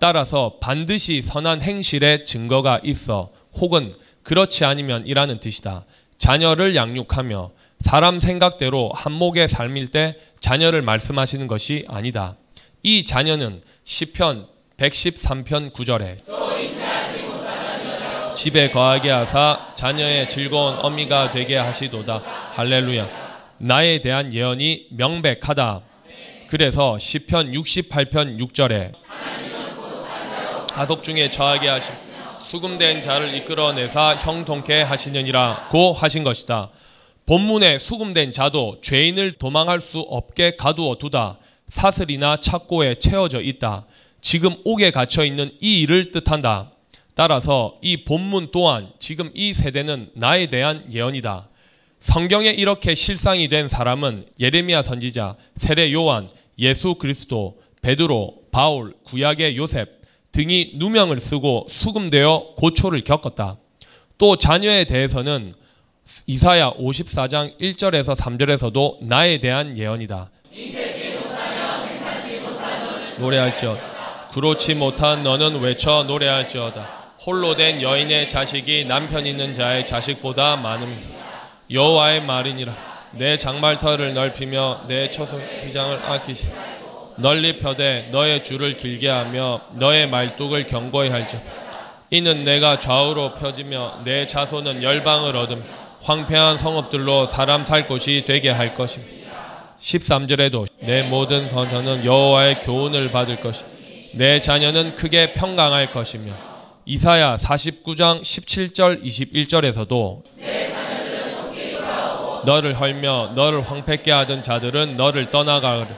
따라서 0.00 0.56
반드시 0.60 1.22
선한 1.22 1.60
행실에 1.60 2.24
증거가 2.24 2.80
있어 2.82 3.30
혹은 3.54 3.92
그렇지 4.24 4.64
아니면 4.64 5.06
이라는 5.06 5.38
뜻이다. 5.38 5.84
자녀를 6.24 6.74
양육하며 6.74 7.50
사람 7.80 8.18
생각대로 8.18 8.90
한목의 8.94 9.46
삶일 9.46 9.88
때 9.88 10.16
자녀를 10.40 10.80
말씀하시는 10.80 11.46
것이 11.46 11.84
아니다. 11.86 12.34
이 12.82 13.04
자녀는 13.04 13.60
시편 13.84 14.46
113편 14.78 15.74
9절에 15.74 16.16
집에 18.34 18.70
거하게 18.70 19.10
하사 19.10 19.68
자녀의 19.74 20.30
즐거운 20.30 20.78
어미가 20.78 21.30
되게 21.32 21.58
하시도다. 21.58 22.22
할렐루야. 22.54 23.06
나에 23.58 24.00
대한 24.00 24.32
예언이 24.32 24.86
명백하다. 24.92 25.82
그래서 26.48 26.98
시편 26.98 27.52
68편 27.52 28.40
6절에 28.40 28.92
가속 30.72 31.04
중에 31.04 31.28
처하게 31.28 31.68
하심 31.68 32.13
수금된 32.54 33.02
자를 33.02 33.34
이끌어내사 33.34 34.14
형통케 34.14 34.82
하시느니라고 34.82 35.92
하신 35.92 36.22
것이다. 36.22 36.70
본문에 37.26 37.80
수금된 37.80 38.30
자도 38.30 38.78
죄인을 38.80 39.32
도망할 39.40 39.80
수 39.80 39.98
없게 39.98 40.54
가두어 40.54 40.98
두다. 40.98 41.38
사슬이나 41.66 42.36
착고에 42.36 43.00
채워져 43.00 43.40
있다. 43.40 43.86
지금 44.20 44.54
옥에 44.64 44.92
갇혀 44.92 45.24
있는 45.24 45.50
이 45.60 45.80
일을 45.80 46.12
뜻한다. 46.12 46.70
따라서 47.16 47.74
이 47.82 48.04
본문 48.04 48.50
또한 48.52 48.92
지금 49.00 49.32
이 49.34 49.52
세대는 49.52 50.10
나에 50.14 50.46
대한 50.46 50.84
예언이다. 50.92 51.48
성경에 51.98 52.50
이렇게 52.50 52.94
실상이 52.94 53.48
된 53.48 53.68
사람은 53.68 54.20
예레미야 54.38 54.82
선지자, 54.82 55.34
세례 55.56 55.92
요한, 55.92 56.28
예수 56.60 56.94
그리스도, 56.94 57.58
베드로, 57.82 58.42
바울, 58.52 58.94
구약의 59.02 59.56
요셉 59.56 60.03
등이 60.34 60.72
누명을 60.74 61.20
쓰고 61.20 61.68
수금되어 61.70 62.54
고초를 62.56 63.04
겪었다. 63.04 63.56
또 64.18 64.36
자녀에 64.36 64.84
대해서는 64.84 65.52
이사야 66.26 66.72
54장 66.72 67.56
1절에서 67.60 68.16
3절에서도 68.16 69.04
나에 69.06 69.38
대한 69.38 69.78
예언이다. 69.78 70.30
노래할지어다. 73.18 74.30
그렇지 74.32 74.74
못한 74.74 75.22
너는 75.22 75.60
외쳐 75.60 76.02
노래할지어다. 76.02 77.04
홀로 77.24 77.54
된 77.54 77.80
여인의 77.80 78.26
자식이 78.26 78.86
남편 78.86 79.26
있는 79.26 79.54
자의 79.54 79.86
자식보다 79.86 80.56
많음. 80.56 81.00
여호와의 81.70 82.22
말이니라. 82.24 82.74
내 83.12 83.36
장말터를 83.36 84.14
넓히며 84.14 84.82
내 84.88 85.12
처소 85.12 85.36
휘장을 85.36 85.96
아끼시. 86.04 86.48
널리 87.16 87.58
펴되 87.58 88.08
너의 88.10 88.42
줄을 88.42 88.76
길게 88.76 89.08
하며 89.08 89.60
너의 89.74 90.08
말뚝을 90.08 90.66
견고히 90.66 91.10
할지. 91.10 91.38
이는 92.10 92.44
내가 92.44 92.78
좌우로 92.78 93.34
펴지며 93.34 94.00
내 94.04 94.26
자손은 94.26 94.82
열방을 94.82 95.36
얻음. 95.36 95.64
황폐한 96.02 96.58
성읍들로 96.58 97.26
사람 97.26 97.64
살 97.64 97.86
곳이 97.86 98.24
되게 98.26 98.50
할 98.50 98.74
것임. 98.74 99.02
13절에도 99.78 100.66
내 100.80 101.02
모든 101.02 101.50
건터는 101.50 102.04
여호와의 102.04 102.60
교훈을 102.60 103.10
받을 103.10 103.40
것이. 103.40 103.64
내 104.14 104.40
자녀는 104.40 104.94
크게 104.94 105.32
평강할 105.32 105.90
것이며 105.90 106.32
이사야 106.84 107.36
49장 107.36 108.20
17절 108.20 109.02
21절에서도 109.02 110.22
너를 112.44 112.78
헐며 112.78 113.32
너를 113.34 113.62
황폐케 113.62 114.10
하던 114.12 114.42
자들은 114.42 114.96
너를 114.96 115.30
떠나가으리 115.30 115.88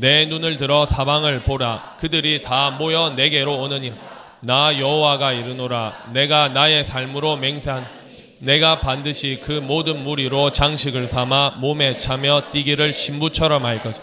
내 0.00 0.26
눈을 0.26 0.58
들어 0.58 0.86
사방을 0.86 1.42
보라 1.42 1.96
그들이 1.98 2.42
다 2.42 2.70
모여 2.70 3.10
내게로 3.10 3.58
오느니 3.58 3.92
나 4.40 4.78
여호와가 4.78 5.32
이르노라 5.32 6.10
내가 6.12 6.48
나의 6.48 6.84
삶으로 6.84 7.36
맹세한 7.36 7.98
내가 8.38 8.78
반드시 8.78 9.40
그 9.42 9.50
모든 9.52 10.04
무리로 10.04 10.52
장식을 10.52 11.08
삼아 11.08 11.56
몸에 11.58 11.96
차며 11.96 12.50
뛰기를 12.52 12.92
신부처럼 12.92 13.64
할 13.64 13.82
것. 13.82 13.94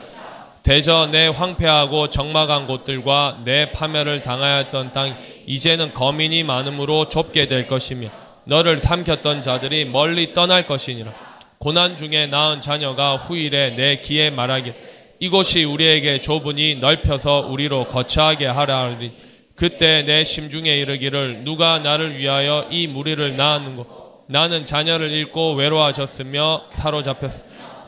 대저 0.64 1.08
내 1.12 1.28
황폐하고 1.28 2.10
적막한 2.10 2.68
곳들과 2.68 3.42
내 3.46 3.72
파멸을 3.72 4.24
당하였던 4.24 4.94
땅 4.94 5.16
이제는 5.46 5.94
거민이 5.94 6.44
많음으로 6.44 7.08
좁게 7.08 7.48
될 7.48 7.68
것이며 7.68 8.10
너를 8.46 8.80
삼켰던 8.80 9.42
자들이 9.42 9.86
멀리 9.86 10.34
떠날 10.34 10.66
것이니라. 10.68 11.14
고난 11.60 11.96
중에 11.96 12.28
낳은 12.28 12.62
자녀가 12.62 13.16
후일에 13.16 13.76
내 13.76 14.00
귀에 14.00 14.30
말하기 14.32 14.74
이곳이 15.20 15.64
우리에게 15.64 16.20
좁으니 16.20 16.76
넓혀서 16.76 17.48
우리로 17.50 17.86
거처하게 17.86 18.48
하라 18.48 18.84
하리. 18.84 19.12
그때 19.56 20.04
내 20.04 20.24
심중에 20.24 20.78
이르기를 20.80 21.44
누가 21.46 21.80
나를 21.80 22.18
위하여 22.18 22.68
이 22.70 22.88
무리를 22.88 23.36
낳았는고? 23.36 24.26
나는 24.28 24.66
자녀를 24.66 25.12
잃고 25.12 25.54
외로워졌으며 25.54 26.64
사로잡혔으 26.72 27.42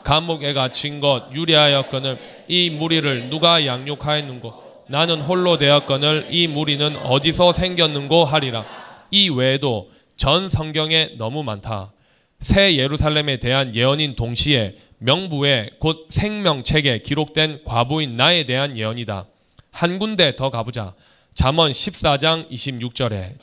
감옥에 0.04 0.54
갇힌 0.54 1.00
것 1.00 1.34
유리하였거늘 1.34 2.18
이 2.48 2.70
무리를 2.70 3.28
누가 3.28 3.66
양육하였는고? 3.66 4.68
나는 4.88 5.20
홀로 5.20 5.58
되었거늘 5.58 6.28
이 6.30 6.46
무리는 6.46 6.96
어디서 6.96 7.52
생겼는고 7.52 8.24
하리라. 8.24 8.64
이 9.10 9.28
외에도 9.28 9.90
전 10.16 10.48
성경에 10.48 11.10
너무 11.18 11.42
많다. 11.42 11.92
새 12.40 12.76
예루살렘에 12.76 13.38
대한 13.38 13.74
예언인 13.74 14.16
동시에 14.16 14.76
명부에 14.98 15.70
곧 15.78 16.06
생명책에 16.10 16.98
기록된 16.98 17.62
과부인 17.64 18.16
나에 18.16 18.44
대한 18.44 18.76
예언이다 18.76 19.26
한 19.72 19.98
군데 19.98 20.34
더 20.36 20.50
가보자 20.50 20.94
잠언 21.34 21.70
14장 21.72 22.50
26절에 22.50 23.34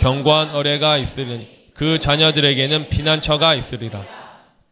경고한 0.00 0.50
어뢰가 0.54 0.96
있으니 0.96 1.46
그 1.74 1.98
자녀들에게는 1.98 2.88
피난처가 2.88 3.54
있으리라. 3.54 4.04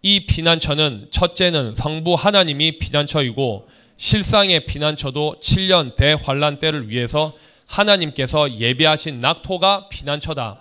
이 0.01 0.27
피난처는 0.27 1.09
첫째는 1.11 1.75
성부 1.75 2.15
하나님이 2.15 2.79
피난처이고 2.79 3.69
실상의 3.97 4.65
피난처도 4.65 5.37
7년 5.43 5.97
대환란 5.97 6.59
때를 6.59 6.89
위해서 6.89 7.35
하나님께서 7.67 8.57
예비하신 8.59 9.21
낙토가 9.21 9.89
피난처다. 9.89 10.61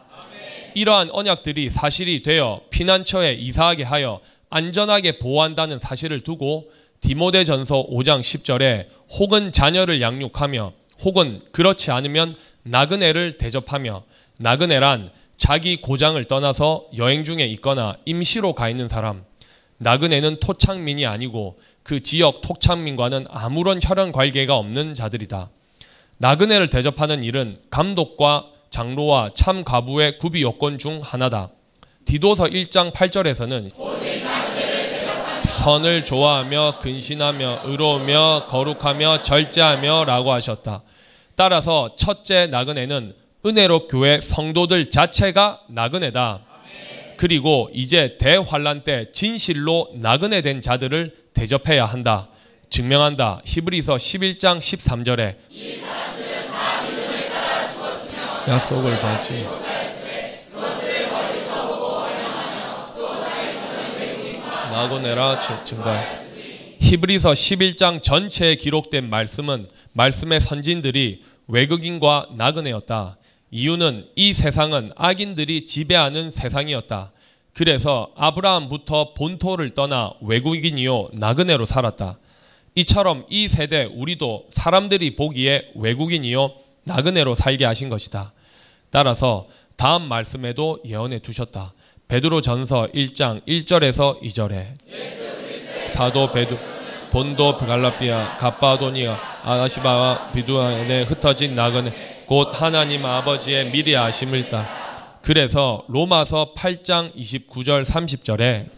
이러한 0.77 1.09
언약들이 1.11 1.71
사실이 1.71 2.21
되어 2.21 2.61
피난처에 2.69 3.33
이사하게 3.33 3.81
하여 3.81 4.19
안전하게 4.51 5.17
보호한다는 5.17 5.79
사실을 5.79 6.19
두고 6.19 6.69
디모데전서 7.01 7.87
5장 7.87 8.21
10절에 8.21 8.85
혹은 9.17 9.51
자녀를 9.51 10.01
양육하며 10.01 10.73
혹은 11.03 11.41
그렇지 11.51 11.89
않으면 11.89 12.35
나그네를 12.61 13.39
대접하며 13.39 14.03
나그네란 14.37 15.09
자기 15.35 15.81
고장을 15.81 16.23
떠나서 16.25 16.85
여행 16.95 17.23
중에 17.23 17.45
있거나 17.45 17.97
임시로 18.05 18.53
가 18.53 18.69
있는 18.69 18.87
사람. 18.87 19.23
나그네는 19.79 20.39
토착민이 20.39 21.07
아니고 21.07 21.59
그 21.81 22.01
지역 22.03 22.41
토착민과는 22.41 23.25
아무런 23.29 23.79
혈연 23.81 24.11
관계가 24.11 24.55
없는 24.55 24.93
자들이다. 24.93 25.49
나그네를 26.19 26.67
대접하는 26.67 27.23
일은 27.23 27.57
감독과 27.71 28.51
장로와 28.77 29.31
참 29.33 29.63
가부의 29.63 30.19
구비 30.19 30.43
요건 30.43 30.77
중 30.77 31.01
하나다. 31.03 31.49
디도서 32.05 32.43
1장 32.43 32.93
8절에서는 32.93 33.71
선을 35.63 36.05
좋아하며 36.05 36.77
근신하며 36.79 37.61
의로우며 37.65 38.45
거룩하며 38.47 39.23
절제하며 39.23 40.03
라고 40.05 40.31
하셨다. 40.31 40.83
따라서 41.35 41.95
첫째 41.95 42.45
나그네는 42.45 43.13
은혜로 43.47 43.87
교회 43.87 44.21
성도들 44.21 44.91
자체가 44.91 45.61
나그네다. 45.69 46.41
그리고 47.17 47.71
이제 47.73 48.15
대환란 48.19 48.83
때 48.83 49.07
진실로 49.11 49.89
나그네 49.95 50.41
된 50.41 50.61
자들을 50.61 51.15
대접해야 51.33 51.83
한다. 51.83 52.29
증명한다. 52.69 53.41
히브리서 53.43 53.95
11장 53.95 54.59
13절에 54.59 56.16
약속을 58.47 59.01
받지. 59.01 59.45
나그네라 64.71 65.37
증거. 65.65 65.93
히브리서 66.79 67.33
11장 67.33 68.01
전체에 68.01 68.55
기록된 68.55 69.09
말씀은 69.09 69.67
말씀의 69.91 70.39
선진들이 70.39 71.23
외국인과 71.49 72.27
나그네였다. 72.37 73.17
이유는 73.51 74.07
이 74.15 74.31
세상은 74.31 74.91
악인들이 74.95 75.65
지배하는 75.65 76.31
세상이었다. 76.31 77.11
그래서 77.53 78.11
아브라함부터 78.15 79.13
본토를 79.13 79.71
떠나 79.71 80.13
외국인이요 80.21 81.09
나그네로 81.11 81.65
살았다. 81.65 82.17
이처럼 82.75 83.25
이 83.29 83.49
세대 83.49 83.83
우리도 83.83 84.45
사람들이 84.51 85.15
보기에 85.15 85.71
외국인이요 85.75 86.53
나그네로 86.85 87.35
살게 87.35 87.65
하신 87.65 87.89
것이다. 87.89 88.31
따라서 88.89 89.47
다음 89.75 90.03
말씀에도 90.03 90.79
예언해 90.85 91.19
두셨다. 91.19 91.73
베드로 92.07 92.41
전서 92.41 92.87
1장 92.93 93.45
1절에서 93.45 94.21
2절에 94.21 94.75
사도 95.89 96.31
베드로 96.31 96.57
본도 97.11 97.57
갈라디아 97.57 98.37
갑바도기아 98.37 99.17
아시바와 99.43 100.31
비두안에 100.31 101.03
흩어진 101.03 101.53
나그네 101.53 102.23
곧 102.27 102.49
하나님 102.61 103.05
아버지의 103.05 103.71
미리 103.71 103.95
아심을 103.95 104.49
따. 104.49 104.65
그래서 105.21 105.83
로마서 105.87 106.53
8장 106.55 107.13
29절 107.15 107.83
30절에 107.85 108.69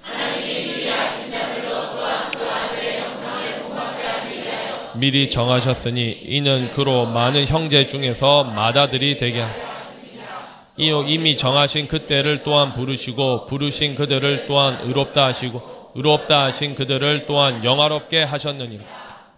미리 4.95 5.29
정하셨으니 5.29 6.23
이는 6.23 6.71
그로 6.73 7.05
많은 7.05 7.45
형제 7.45 7.85
중에서 7.85 8.43
마다들이 8.43 9.17
되게 9.17 9.45
이요 10.79 11.03
이미 11.03 11.35
정하신 11.35 11.89
그때를 11.89 12.43
또한 12.43 12.73
부르시고 12.73 13.47
부르신 13.47 13.95
그들을 13.95 14.45
또한 14.47 14.79
의롭다 14.81 15.25
하시고 15.25 15.91
의롭다 15.93 16.45
하신 16.45 16.75
그들을 16.75 17.25
또한 17.27 17.65
영화롭게 17.65 18.23
하셨느니라. 18.23 18.85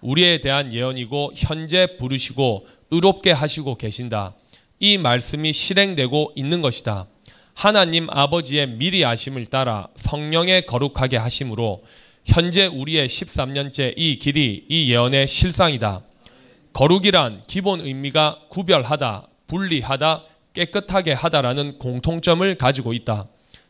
우리에 0.01 0.39
대한 0.39 0.71
예언이고 0.71 1.31
현재 1.35 1.97
부르시고 1.97 2.67
의롭게 2.91 3.31
하시고 3.31 3.73
계신다. 3.73 4.35
이 4.79 4.99
말씀이 4.99 5.51
실행되고 5.51 6.33
있는 6.35 6.61
것이다. 6.61 7.07
하나님 7.55 8.07
아버지의 8.11 8.67
미리 8.67 9.03
아심을 9.03 9.47
따라 9.47 9.87
성령의 9.95 10.67
거룩하게 10.67 11.17
하심으로 11.17 11.83
현재 12.23 12.67
우리의 12.67 13.07
13년째 13.07 13.95
이 13.97 14.19
길이 14.19 14.65
이 14.69 14.91
예언의 14.91 15.27
실상이다. 15.27 16.03
거룩이란 16.73 17.41
기본 17.47 17.81
의미가 17.81 18.41
구별하다, 18.49 19.27
분리하다, 19.47 20.25
깨끗하게 20.53 21.13
하다라는 21.13 21.79
공통점을 21.79 22.55
가지고 22.57 22.93
있다. 22.93 23.27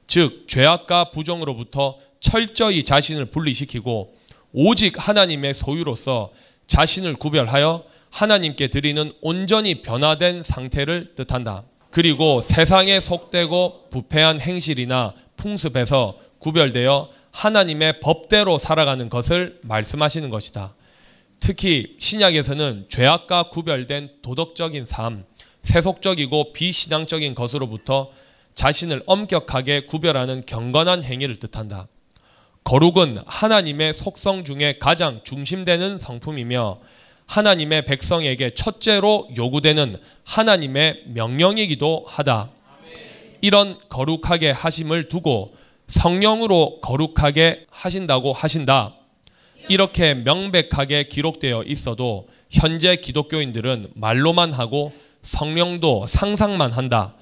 즉, 0.07 0.45
죄악과 0.47 1.11
부정으로부터 1.11 1.97
철저히 2.19 2.84
자신을 2.84 3.25
분리시키고 3.25 4.13
오직 4.53 4.95
하나님의 4.97 5.53
소유로서 5.53 6.32
자신을 6.67 7.15
구별하여 7.15 7.84
하나님께 8.09 8.67
드리는 8.67 9.11
온전히 9.21 9.82
변화된 9.82 10.43
상태를 10.43 11.15
뜻한다. 11.15 11.63
그리고 11.89 12.41
세상에 12.41 12.99
속되고 12.99 13.89
부패한 13.89 14.39
행실이나 14.39 15.13
풍습에서 15.38 16.17
구별되어 16.39 17.09
하나님의 17.32 17.99
법대로 17.99 18.57
살아가는 18.57 19.09
것을 19.09 19.59
말씀하시는 19.63 20.29
것이다. 20.29 20.73
특히 21.39 21.95
신약에서는 21.99 22.86
죄악과 22.89 23.49
구별된 23.49 24.11
도덕적인 24.21 24.86
삶, 24.86 25.25
세속적이고 25.64 26.53
비신앙적인 26.53 27.36
것으로부터 27.36 28.12
자신을 28.55 29.03
엄격하게 29.05 29.86
구별하는 29.86 30.43
경건한 30.45 31.03
행위를 31.03 31.36
뜻한다. 31.38 31.88
거룩은 32.64 33.18
하나님의 33.26 33.93
속성 33.93 34.43
중에 34.43 34.78
가장 34.80 35.22
중심되는 35.24 35.97
성품이며 35.97 36.80
하나님의 37.26 37.86
백성에게 37.86 38.53
첫째로 38.53 39.30
요구되는 39.36 39.95
하나님의 40.26 41.03
명령이기도 41.07 42.05
하다. 42.07 42.49
이런 43.41 43.78
거룩하게 43.89 44.51
하심을 44.51 45.09
두고 45.09 45.55
성령으로 45.88 46.82
거룩하게 46.82 47.66
하신다고 47.72 48.34
하신다. 48.34 48.95
이렇게 49.70 50.14
명백하게 50.14 51.07
기록되어 51.07 51.64
있어도 51.64 52.28
현재 52.49 52.97
기독교인들은 52.97 53.86
말로만 53.95 54.53
하고 54.53 54.91
성령도 55.22 56.05
상상만 56.07 56.72
한다. 56.72 57.15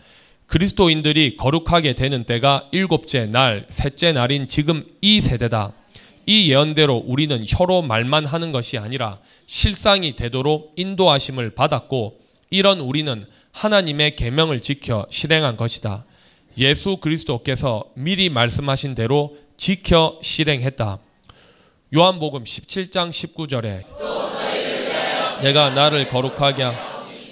그리스도인들이 0.47 1.37
거룩하게 1.37 1.93
되는 1.93 2.23
때가 2.23 2.67
일곱째 2.71 3.27
날, 3.27 3.67
셋째 3.69 4.11
날인 4.11 4.47
지금 4.47 4.83
이 5.01 5.21
세대다. 5.21 5.73
이 6.25 6.51
예언대로 6.51 7.03
우리는 7.05 7.43
혀로 7.47 7.81
말만 7.83 8.25
하는 8.25 8.51
것이 8.51 8.77
아니라 8.77 9.19
실상이 9.45 10.15
되도록 10.15 10.73
인도하심을 10.75 11.51
받았고 11.51 12.19
이런 12.49 12.79
우리는 12.79 13.23
하나님의 13.51 14.15
계명을 14.15 14.59
지켜 14.61 15.05
실행한 15.09 15.57
것이다. 15.57 16.05
예수 16.57 16.97
그리스도께서 16.97 17.85
미리 17.95 18.29
말씀하신 18.29 18.95
대로 18.95 19.37
지켜 19.57 20.19
실행했다. 20.21 20.99
요한복음 21.95 22.43
17장 22.43 23.09
19절에 23.09 23.83
내가 25.41 25.69
나를 25.71 26.09
거룩하게 26.09 26.63
하 26.63 26.88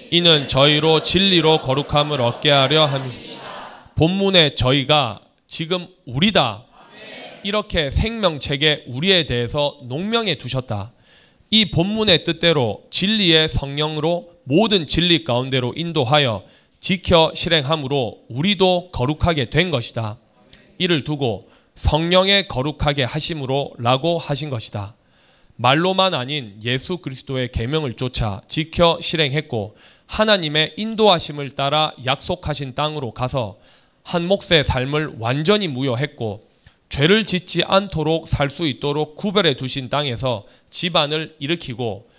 이는 0.10 0.48
저희로 0.48 1.04
진리로 1.04 1.62
거룩함을 1.62 2.22
얻게 2.22 2.50
하려 2.50 2.86
함이 2.86 3.12
본문의 3.96 4.56
저희가 4.56 5.22
지금 5.48 5.88
우리다 6.06 6.64
이렇게 7.44 7.90
생명책에 7.90 8.86
우리에 8.88 9.26
대해서 9.26 9.78
농명해 9.84 10.36
두셨다. 10.36 10.94
이 11.50 11.72
본문의 11.72 12.24
뜻대로 12.24 12.84
진리의 12.90 13.50
성령으로 13.50 14.30
모든 14.44 14.88
진리 14.88 15.24
가운데로 15.24 15.74
인도하여 15.76 16.44
지켜 16.80 17.32
실행함으로 17.34 18.20
우리도 18.30 18.92
거룩하게 18.92 19.50
된 19.50 19.72
것이다. 19.72 20.18
이를 20.78 21.04
두고 21.04 21.50
성령의 21.76 22.48
거룩하게 22.48 23.04
하심으로 23.04 23.74
라고 23.78 24.18
하신 24.18 24.50
것이다. 24.50 24.96
말로만 25.58 26.14
아닌 26.14 26.60
예수 26.64 26.98
그리스도의 26.98 27.52
계명을 27.52 27.94
쫓아 27.94 28.42
지켜 28.48 29.00
실행했고 29.02 29.76
하나님의 30.08 30.74
인도하심을 30.78 31.52
따라 31.52 31.92
약속하신 32.06 32.76
땅으로 32.76 33.12
가서 33.12 33.58
한 34.04 34.26
몫의 34.26 34.64
삶을 34.64 35.16
완전히 35.20 35.68
무효했고 35.68 36.48
죄를 36.90 37.26
짓지 37.26 37.64
않도록 37.64 38.28
살 38.28 38.50
수 38.50 38.66
있도록 38.66 39.18
구별해 39.18 39.56
두신 39.56 39.90
땅에서 39.90 40.46
집안을 40.70 41.36
일으키고 41.40 42.10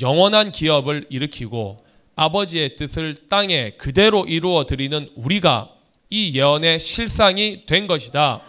영원한 0.00 0.52
기업을 0.52 1.06
일으키고 1.08 1.84
아버지의 2.14 2.76
뜻을 2.76 3.16
땅에 3.28 3.70
그대로 3.70 4.26
이루어 4.26 4.66
드리는 4.66 5.08
우리가 5.16 5.70
이 6.10 6.36
예언의 6.36 6.80
실상이 6.80 7.64
된 7.66 7.86
것이다. 7.86 8.42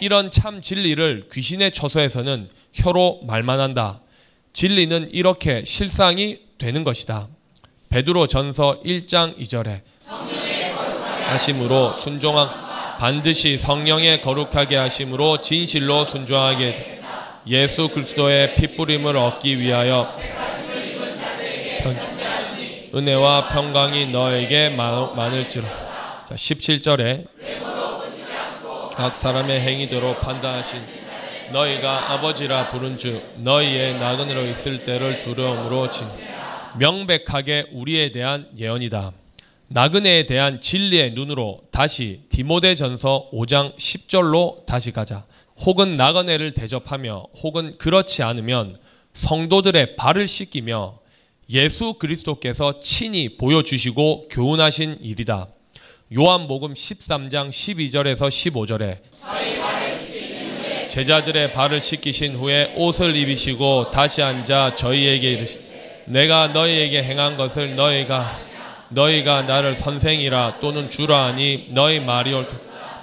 이런 0.00 0.30
참 0.30 0.60
진리를 0.60 1.28
귀신의 1.32 1.72
처소에서는 1.72 2.46
혀로 2.72 3.20
말만 3.26 3.60
한다. 3.60 4.00
진리는 4.52 5.10
이렇게 5.12 5.62
실상이 5.64 6.40
되는 6.58 6.82
것이다. 6.82 7.28
베드로 7.94 8.26
전서 8.26 8.80
1장 8.84 9.38
2절에 9.38 9.80
하심으로 11.28 11.92
순종한 12.02 12.48
반드시 12.98 13.56
성령의 13.56 14.20
거룩하게 14.20 14.74
하심으로 14.74 15.40
진실로 15.40 16.04
순종하게 16.04 17.02
예수 17.46 17.86
그리스도의 17.86 18.56
핏부림을 18.56 19.16
얻기 19.16 19.60
위하여 19.60 20.12
은혜와 22.92 23.50
평강이 23.50 24.06
너에게 24.06 24.70
많을지로 24.70 25.64
자 25.64 26.34
17절에 26.34 27.28
각 28.96 29.14
사람의 29.14 29.60
행위대로 29.60 30.16
판단하신 30.16 30.80
너희가 31.52 32.12
아버지라 32.12 32.70
부른 32.70 32.98
주 32.98 33.22
너희의 33.36 34.00
나그네로 34.00 34.46
있을 34.46 34.84
때를 34.84 35.20
두려움으로 35.20 35.88
진 35.90 36.33
명백하게 36.78 37.66
우리에 37.72 38.10
대한 38.10 38.48
예언이다. 38.58 39.12
나그네에 39.68 40.26
대한 40.26 40.60
진리의 40.60 41.12
눈으로 41.12 41.62
다시 41.70 42.20
디모데전서 42.28 43.30
5장 43.32 43.76
10절로 43.76 44.66
다시 44.66 44.90
가자. 44.90 45.24
혹은 45.60 45.96
나그네를 45.96 46.52
대접하며 46.52 47.26
혹은 47.42 47.78
그렇지 47.78 48.22
않으면 48.22 48.74
성도들의 49.14 49.96
발을 49.96 50.26
씻기며 50.26 50.98
예수 51.50 51.94
그리스도께서 51.94 52.80
친히 52.80 53.36
보여주시고 53.36 54.28
교훈하신 54.28 54.96
일이다. 55.00 55.48
요한복음 56.16 56.74
13장 56.74 57.50
12절에서 57.50 58.28
15절에 58.28 58.98
제자들의 60.90 61.52
발을 61.52 61.80
씻기신 61.80 62.36
후에 62.36 62.74
옷을 62.76 63.16
입으시고 63.16 63.90
다시 63.90 64.22
앉아 64.22 64.76
저희에게 64.76 65.32
이르시 65.32 65.63
내가 66.06 66.48
너희에게 66.48 67.02
행한 67.02 67.36
것을 67.36 67.76
너희가 67.76 68.34
너희가 68.88 69.42
나를 69.42 69.76
선생이라 69.76 70.58
또는 70.60 70.90
주라 70.90 71.26
하니 71.26 71.68
너희 71.70 72.00
말이 72.00 72.32
옳다. 72.32 72.56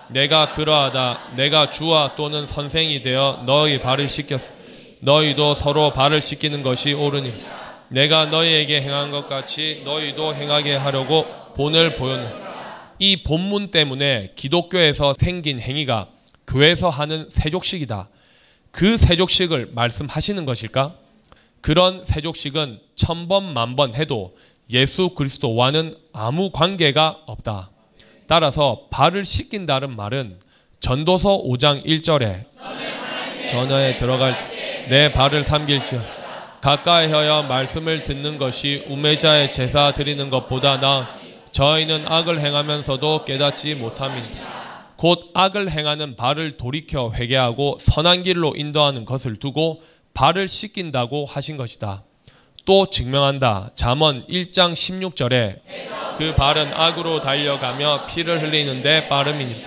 내가 0.09 0.53
그러하다. 0.53 1.19
내가 1.35 1.71
주와 1.71 2.15
또는 2.15 2.45
선생이 2.45 3.01
되어 3.01 3.43
너희 3.45 3.79
발을 3.79 4.09
씻겼어. 4.09 4.51
너희도 4.99 5.55
서로 5.55 5.91
발을 5.91 6.21
씻기는 6.21 6.61
것이 6.63 6.93
옳으니 6.93 7.33
내가 7.89 8.27
너희에게 8.27 8.81
행한 8.81 9.11
것 9.11 9.27
같이 9.27 9.81
너희도 9.83 10.35
행하게 10.35 10.75
하려고 10.75 11.25
본을 11.55 11.95
보였노. 11.95 12.29
이 12.99 13.23
본문 13.23 13.71
때문에 13.71 14.33
기독교에서 14.35 15.13
생긴 15.17 15.59
행위가 15.59 16.07
교회에서 16.45 16.89
하는 16.89 17.27
세족식이다. 17.29 18.09
그 18.71 18.97
세족식을 18.97 19.71
말씀하시는 19.73 20.45
것일까? 20.45 20.93
그런 21.61 22.03
세족식은 22.03 22.79
천번 22.95 23.53
만번 23.53 23.93
해도 23.95 24.35
예수 24.71 25.09
그리스도와는 25.09 25.93
아무 26.13 26.49
관계가 26.51 27.21
없다. 27.25 27.69
따라서 28.27 28.87
발을 28.89 29.25
씻긴다는 29.25 29.95
말은 29.95 30.39
전도서 30.79 31.43
5장 31.43 31.85
1절에 31.85 32.45
전화에 33.49 33.97
들어갈 33.97 34.35
내 34.89 35.11
발을 35.11 35.43
삼길지 35.43 35.99
가까이 36.61 37.11
하여 37.11 37.43
말씀을 37.43 38.03
듣는 38.03 38.37
것이 38.37 38.85
우매자의 38.87 39.51
제사 39.51 39.93
드리는 39.93 40.29
것보다 40.29 40.79
나 40.79 41.07
저희는 41.51 42.07
악을 42.07 42.39
행하면서도 42.39 43.25
깨닫지 43.25 43.75
못함이 43.75 44.21
곧 44.95 45.31
악을 45.33 45.71
행하는 45.71 46.15
발을 46.15 46.57
돌이켜 46.57 47.11
회개하고 47.11 47.77
선한 47.79 48.23
길로 48.23 48.53
인도하는 48.55 49.05
것을 49.05 49.37
두고 49.37 49.81
발을 50.13 50.47
씻긴다고 50.47 51.25
하신 51.25 51.57
것이다. 51.57 52.03
또 52.65 52.89
증명한다. 52.89 53.71
잠언 53.75 54.25
1장 54.27 54.73
16절에 54.73 55.59
그 56.17 56.35
발은 56.35 56.73
악으로 56.73 57.21
달려가며 57.21 58.05
피를 58.07 58.41
흘리는데 58.41 59.07
빠름이니 59.07 59.65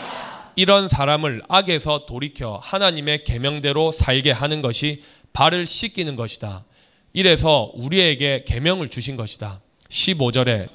이런 0.56 0.88
사람을 0.88 1.42
악에서 1.48 2.06
돌이켜 2.06 2.60
하나님의 2.62 3.24
계명대로 3.24 3.90
살게 3.90 4.30
하는 4.30 4.62
것이 4.62 5.02
발을 5.32 5.66
씻기는 5.66 6.14
것이다. 6.14 6.64
이래서 7.12 7.72
우리에게 7.74 8.44
계명을 8.46 8.88
주신 8.88 9.16
것이다. 9.16 9.60
15절에 9.88 10.68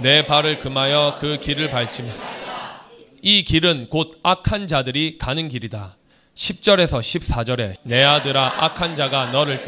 내 0.00 0.24
발을 0.26 0.58
금하여 0.60 1.18
그 1.20 1.38
길을 1.38 1.70
밟지며 1.70 2.08
이 3.22 3.42
길은 3.44 3.88
곧 3.88 4.18
악한 4.22 4.66
자들이 4.66 5.18
가는 5.18 5.48
길이다. 5.48 5.97
10절에서 6.38 7.00
14절에 7.00 7.74
내 7.82 8.04
아들아 8.04 8.64
악한 8.64 8.94
자가 8.94 9.26
너를 9.32 9.60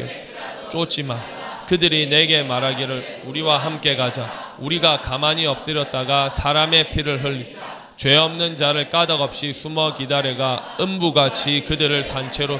쫓지 0.71 1.03
마. 1.03 1.19
그들이 1.67 2.07
내게 2.07 2.43
말하기를 2.43 3.23
우리와 3.25 3.57
함께 3.57 3.97
가자. 3.97 4.55
우리가 4.59 5.01
가만히 5.01 5.45
엎드렸다가 5.45 6.29
사람의 6.29 6.91
피를 6.91 7.23
흘리 7.23 7.55
죄 7.97 8.15
없는 8.15 8.55
자를 8.55 8.89
까닭없이 8.89 9.53
숨어 9.53 9.95
기다려가 9.95 10.77
음부같이 10.79 11.65
그들을 11.67 12.05
산채로 12.05 12.57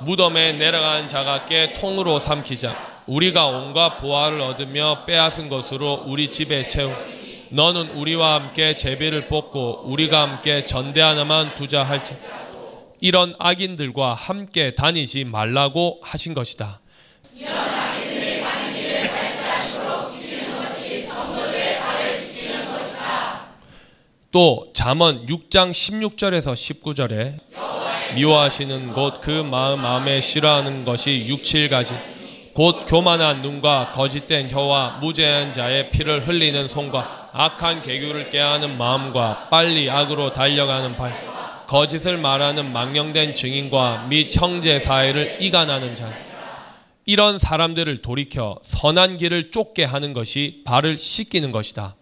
무덤에 0.00 0.54
내려간 0.54 1.08
자가 1.08 1.46
깨 1.46 1.74
통으로 1.74 2.18
삼키자. 2.18 2.74
우리가 3.06 3.46
온갖 3.46 4.00
보화를 4.00 4.40
얻으며 4.40 5.04
빼앗은 5.06 5.48
것으로 5.48 6.02
우리 6.06 6.32
집에 6.32 6.66
채우. 6.66 6.92
너는 7.50 7.90
우리와 7.90 8.34
함께 8.34 8.74
제비를 8.74 9.28
뽑고 9.28 9.84
우리가 9.86 10.20
함께 10.22 10.64
전대 10.64 11.00
하나만 11.00 11.54
두자 11.54 11.84
할지. 11.84 12.16
이런 13.00 13.34
악인들과 13.38 14.14
함께 14.14 14.74
다니지 14.74 15.24
말라고 15.24 16.00
하신 16.02 16.34
것이다. 16.34 16.80
또 24.32 24.70
잠언 24.72 25.26
6장 25.26 25.72
16절에서 25.72 26.54
19절에 26.54 27.34
미워하시는 28.14 28.92
곳그 28.92 29.30
마음 29.30 29.82
마음에 29.82 30.20
싫어하는 30.20 30.84
것이 30.84 31.26
육칠가지 31.28 31.94
곧 32.54 32.84
교만한 32.86 33.42
눈과 33.42 33.92
거짓된 33.92 34.50
혀와 34.50 34.98
무죄한 35.00 35.52
자의 35.52 35.90
피를 35.90 36.28
흘리는 36.28 36.68
손과 36.68 37.30
악한 37.32 37.82
계교를 37.82 38.30
깨하는 38.30 38.76
마음과 38.76 39.48
빨리 39.50 39.90
악으로 39.90 40.32
달려가는 40.32 40.96
발 40.96 41.29
거짓을 41.70 42.16
말하는 42.16 42.72
망령된 42.72 43.36
증인과 43.36 44.06
및 44.08 44.28
형제 44.36 44.80
사이를 44.80 45.36
이간하는 45.38 45.94
자. 45.94 46.12
이런 47.06 47.38
사람들을 47.38 48.02
돌이켜 48.02 48.58
선한 48.62 49.18
길을 49.18 49.52
쫓게 49.52 49.84
하는 49.84 50.12
것이 50.12 50.62
발을 50.64 50.96
씻기는 50.96 51.52
것이다. 51.52 51.94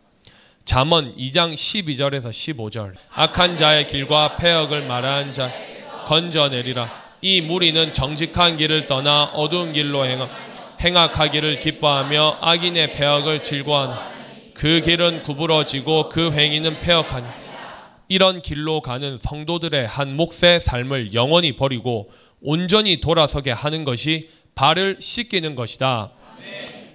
잠언 0.64 1.14
2장 1.16 1.53
12절에서 1.53 2.31
15절. 2.31 2.95
악한 3.12 3.59
자의 3.59 3.87
길과 3.87 4.39
폐역을 4.39 4.87
말하는 4.87 5.35
자 5.35 5.53
건져내리라. 6.07 6.91
이 7.21 7.43
무리는 7.43 7.93
정직한 7.93 8.57
길을 8.57 8.87
떠나 8.87 9.25
어두운 9.25 9.75
길로 9.75 10.07
행함 10.07 10.31
행악하기를 10.81 11.61
기뻐하며 11.61 12.39
악인의 12.41 12.93
폐역을 12.95 13.43
즐거워하나 13.43 14.12
그 14.55 14.81
길은 14.81 15.25
구부러지고 15.25 16.09
그 16.09 16.33
행위는 16.33 16.79
폐역하니 16.81 17.48
이런 18.09 18.41
길로 18.41 18.81
가는 18.81 19.19
성도들의 19.19 19.87
한 19.87 20.17
몫의 20.17 20.61
삶을 20.61 21.15
영원히 21.15 21.57
버리고 21.57 22.11
온전히 22.41 23.01
돌아서게 23.01 23.51
하는 23.51 23.85
것이 23.85 24.31
발을 24.55 24.97
씻기는 25.01 25.55
것이다. 25.55 26.11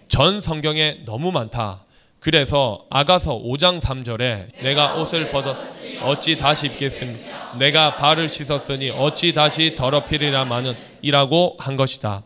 전 0.07 0.41
성경에 0.41 0.99
너무 1.05 1.31
많다. 1.31 1.85
그래서 2.19 2.85
아가서 2.89 3.37
5장 3.37 3.79
3절에 3.79 4.61
내가 4.63 4.95
옷을 4.95 5.29
벗어 5.29 5.55
어찌 6.01 6.37
다시 6.37 6.67
입겠으니 6.67 7.17
내가 7.59 7.95
발을 7.95 8.27
씻었으니 8.27 8.89
어찌 8.91 9.33
다시 9.33 9.75
더럽히리라 9.75 10.45
마는 10.45 10.75
이라고 11.01 11.55
한 11.59 11.75
것이다. 11.75 12.23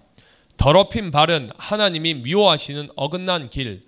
더럽힌 0.58 1.12
발은 1.12 1.50
하나님이 1.58 2.16
미워하시는 2.16 2.90
어긋난 2.96 3.50
길, 3.50 3.84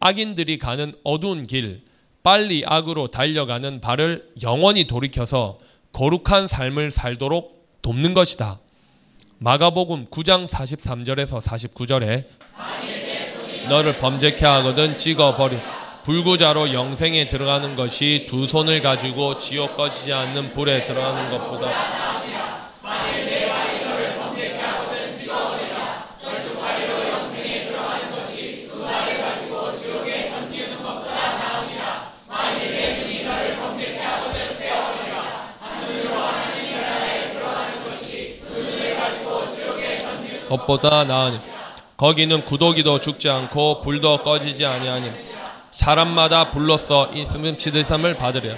악인들이 0.00 0.58
가는 0.58 0.92
어두운 1.02 1.46
길, 1.46 1.82
빨리 2.24 2.64
악으로 2.66 3.08
달려가는 3.08 3.82
발을 3.82 4.30
영원히 4.42 4.86
돌이켜서 4.86 5.58
거룩한 5.92 6.48
삶을 6.48 6.90
살도록 6.90 7.82
돕는 7.82 8.14
것이다. 8.14 8.60
마가복음 9.38 10.06
9장 10.06 10.48
43절에서 10.48 11.38
49절에 11.42 12.24
너를 13.68 13.98
범죄케 13.98 14.46
하거든 14.46 14.96
찍어버리. 14.96 15.58
불구자로 16.04 16.72
영생에 16.72 17.28
들어가는 17.28 17.76
것이 17.76 18.24
두 18.26 18.48
손을 18.48 18.80
가지고 18.80 19.38
지옥 19.38 19.76
꺼지지 19.76 20.14
않는 20.14 20.54
불에 20.54 20.86
들어가는 20.86 21.30
것보다 21.30 21.68
것보다 40.56 41.04
나으니 41.04 41.38
거기는 41.96 42.44
구더기도 42.44 43.00
죽지 43.00 43.28
않고 43.28 43.82
불도 43.82 44.18
꺼지지 44.18 44.64
아니하니 44.64 45.10
사람마다 45.70 46.50
불로써 46.50 47.12
있으면 47.14 47.58
지대삼을 47.58 48.16
받으려 48.16 48.56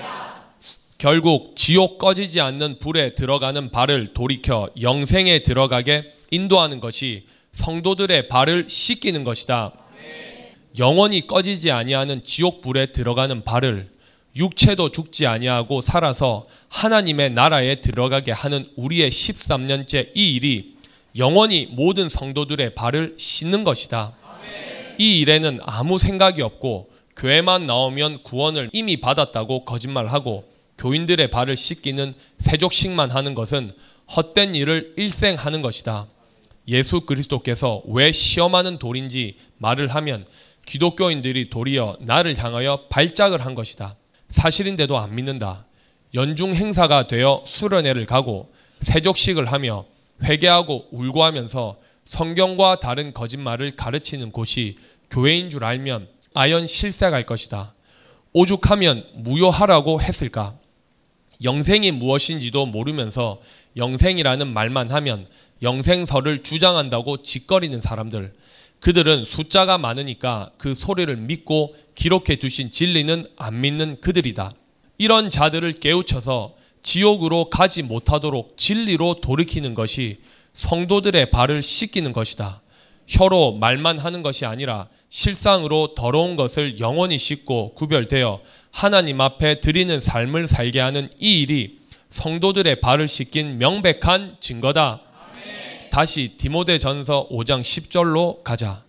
결국 0.98 1.56
지옥 1.56 1.98
꺼지지 1.98 2.40
않는 2.40 2.78
불에 2.78 3.14
들어가는 3.14 3.70
발을 3.70 4.14
돌이켜 4.14 4.70
영생에 4.80 5.40
들어가게 5.40 6.12
인도하는 6.30 6.80
것이 6.80 7.26
성도들의 7.52 8.28
발을 8.28 8.66
씻기는 8.68 9.24
것이다. 9.24 9.72
영원히 10.78 11.26
꺼지지 11.26 11.70
아니하는 11.70 12.22
지옥 12.22 12.62
불에 12.62 12.86
들어가는 12.86 13.44
발을 13.44 13.90
육체도 14.36 14.90
죽지 14.90 15.26
아니하고 15.26 15.80
살아서 15.80 16.44
하나님의 16.68 17.30
나라에 17.30 17.80
들어가게 17.80 18.32
하는 18.32 18.66
우리의 18.76 19.10
13년째 19.10 20.10
이 20.14 20.34
일이 20.34 20.75
영원히 21.16 21.66
모든 21.70 22.08
성도들의 22.08 22.74
발을 22.74 23.14
씻는 23.18 23.64
것이다. 23.64 24.12
이 24.98 25.20
일에는 25.20 25.58
아무 25.62 25.98
생각이 25.98 26.42
없고 26.42 26.90
교회만 27.16 27.66
나오면 27.66 28.22
구원을 28.22 28.70
이미 28.72 29.00
받았다고 29.00 29.64
거짓말하고 29.64 30.44
교인들의 30.78 31.30
발을 31.30 31.56
씻기는 31.56 32.12
세족식만 32.38 33.10
하는 33.10 33.34
것은 33.34 33.70
헛된 34.14 34.54
일을 34.54 34.94
일생 34.96 35.36
하는 35.36 35.62
것이다. 35.62 36.06
예수 36.68 37.02
그리스도께서 37.02 37.82
왜 37.86 38.12
시험하는 38.12 38.78
돌인지 38.78 39.36
말을 39.58 39.88
하면 39.88 40.24
기독교인들이 40.66 41.48
도리어 41.48 41.96
나를 42.00 42.36
향하여 42.36 42.84
발작을 42.90 43.44
한 43.44 43.54
것이다. 43.54 43.96
사실인데도 44.28 44.98
안 44.98 45.14
믿는다. 45.14 45.64
연중 46.14 46.54
행사가 46.54 47.06
되어 47.06 47.42
수련회를 47.46 48.04
가고 48.06 48.52
세족식을 48.80 49.46
하며 49.46 49.86
회개하고 50.22 50.88
울고 50.90 51.24
하면서 51.24 51.78
성경과 52.04 52.80
다른 52.80 53.12
거짓말을 53.12 53.76
가르치는 53.76 54.32
곳이 54.32 54.76
교회인 55.10 55.50
줄 55.50 55.64
알면 55.64 56.08
아연 56.34 56.66
실색할 56.66 57.26
것이다. 57.26 57.74
오죽하면 58.32 59.04
무효하라고 59.14 60.00
했을까? 60.00 60.56
영생이 61.42 61.90
무엇인지도 61.92 62.66
모르면서 62.66 63.40
영생이라는 63.76 64.46
말만 64.52 64.90
하면 64.90 65.26
영생설을 65.62 66.42
주장한다고 66.42 67.22
짓거리는 67.22 67.80
사람들. 67.80 68.34
그들은 68.80 69.24
숫자가 69.24 69.78
많으니까 69.78 70.50
그 70.58 70.74
소리를 70.74 71.14
믿고 71.16 71.74
기록해 71.94 72.36
두신 72.36 72.70
진리는 72.70 73.26
안 73.36 73.60
믿는 73.60 74.00
그들이다. 74.00 74.52
이런 74.98 75.30
자들을 75.30 75.72
깨우쳐서 75.74 76.54
지옥으로 76.86 77.50
가지 77.50 77.82
못하도록 77.82 78.56
진리로 78.56 79.16
돌이키는 79.20 79.74
것이 79.74 80.18
성도들의 80.54 81.30
발을 81.30 81.60
씻기는 81.60 82.12
것이다. 82.12 82.62
혀로 83.08 83.54
말만 83.54 83.98
하는 83.98 84.22
것이 84.22 84.46
아니라 84.46 84.86
실상으로 85.08 85.96
더러운 85.96 86.36
것을 86.36 86.78
영원히 86.78 87.18
씻고 87.18 87.74
구별되어 87.74 88.40
하나님 88.70 89.20
앞에 89.20 89.58
드리는 89.58 90.00
삶을 90.00 90.46
살게 90.46 90.78
하는 90.78 91.08
이 91.18 91.42
일이 91.42 91.80
성도들의 92.10 92.80
발을 92.80 93.08
씻긴 93.08 93.58
명백한 93.58 94.36
증거다. 94.38 95.00
다시 95.90 96.34
디모데 96.36 96.78
전서 96.78 97.26
5장 97.30 97.62
10절로 97.62 98.44
가자. 98.44 98.84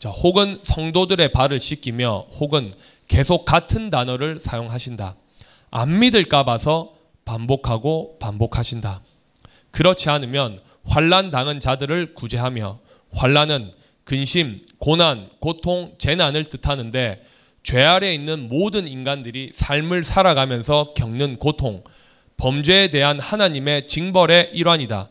자, 0.00 0.10
혹은 0.10 0.58
성도들의 0.62 1.30
발을 1.30 1.60
씻기며 1.60 2.26
혹은 2.40 2.72
계속 3.06 3.44
같은 3.44 3.88
단어를 3.88 4.40
사용하신다. 4.40 5.14
안 5.70 5.98
믿을까 6.00 6.44
봐서 6.44 6.95
반복하고 7.26 8.16
반복하신다. 8.18 9.02
그렇지 9.70 10.08
않으면 10.08 10.60
환란 10.84 11.30
당한 11.30 11.60
자들을 11.60 12.14
구제하며 12.14 12.78
환란은 13.12 13.72
근심, 14.04 14.62
고난, 14.78 15.28
고통, 15.40 15.94
재난을 15.98 16.44
뜻하는데 16.46 17.26
죄 17.62 17.82
아래 17.82 18.14
있는 18.14 18.48
모든 18.48 18.86
인간들이 18.86 19.50
삶을 19.52 20.04
살아가면서 20.04 20.94
겪는 20.94 21.38
고통, 21.38 21.82
범죄에 22.36 22.88
대한 22.90 23.18
하나님의 23.18 23.88
징벌의 23.88 24.50
일환이다. 24.54 25.08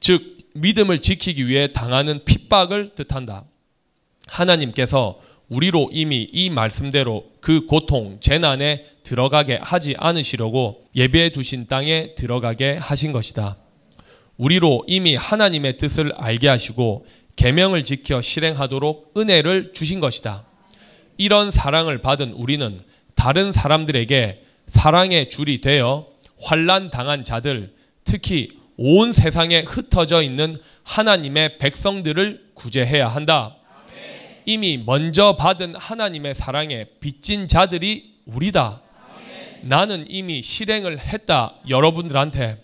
즉, 0.00 0.38
믿음을 0.54 1.00
지키기 1.00 1.46
위해 1.46 1.72
당하는 1.72 2.24
핍박을 2.24 2.94
뜻한다. 2.94 3.44
하나님께서 4.26 5.16
우리로 5.50 5.90
이미 5.92 6.28
이 6.32 6.48
말씀대로 6.48 7.24
그 7.40 7.66
고통, 7.66 8.18
재난에 8.20 8.86
들어가게 9.02 9.58
하지 9.60 9.96
않으시려고 9.98 10.84
예배해 10.94 11.30
두신 11.30 11.66
땅에 11.66 12.14
들어가게 12.14 12.76
하신 12.80 13.12
것이다. 13.12 13.56
우리로 14.36 14.84
이미 14.86 15.16
하나님의 15.16 15.76
뜻을 15.76 16.12
알게 16.16 16.48
하시고 16.48 17.04
계명을 17.34 17.84
지켜 17.84 18.20
실행하도록 18.20 19.14
은혜를 19.16 19.72
주신 19.74 19.98
것이다. 19.98 20.46
이런 21.18 21.50
사랑을 21.50 22.00
받은 22.00 22.32
우리는 22.32 22.78
다른 23.16 23.52
사람들에게 23.52 24.42
사랑의 24.68 25.28
줄이 25.30 25.60
되어 25.60 26.06
환란 26.40 26.90
당한 26.90 27.24
자들, 27.24 27.74
특히 28.04 28.48
온 28.76 29.12
세상에 29.12 29.60
흩어져 29.60 30.22
있는 30.22 30.56
하나님의 30.84 31.58
백성들을 31.58 32.50
구제해야 32.54 33.08
한다. 33.08 33.56
이미 34.46 34.78
먼저 34.78 35.36
받은 35.36 35.76
하나님의 35.76 36.34
사랑에 36.34 36.86
빚진 37.00 37.48
자들이 37.48 38.20
우리다. 38.26 38.82
나는 39.62 40.04
이미 40.08 40.42
실행을 40.42 40.98
했다. 40.98 41.54
여러분들한테 41.68 42.62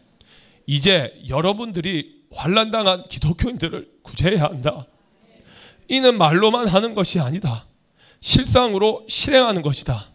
이제 0.67 1.13
여러분들이 1.29 2.17
환란당한 2.33 3.05
기독교인들을 3.09 3.89
구제해야 4.03 4.45
한다. 4.45 4.87
이는 5.89 6.19
말로만 6.19 6.67
하는 6.67 6.95
것이 6.95 7.21
아니다. 7.21 7.67
실상으로 8.21 9.05
실행하는 9.09 9.63
것이다. 9.63 10.09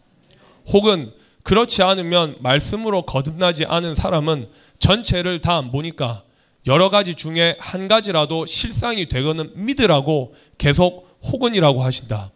혹은 0.73 1.13
그렇지 1.43 1.81
않으면 1.83 2.37
말씀으로 2.39 3.03
거듭나지 3.03 3.65
않은 3.65 3.95
사람은 3.95 4.47
전체를 4.79 5.39
다 5.41 5.57
안 5.57 5.71
보니까 5.71 6.23
여러 6.67 6.89
가지 6.89 7.15
중에 7.15 7.55
한 7.59 7.87
가지라도 7.87 8.45
실상이 8.45 9.07
되거는 9.07 9.51
믿으라고 9.55 10.35
계속 10.57 11.10
혹은이라고 11.23 11.83
하신다. 11.83 12.31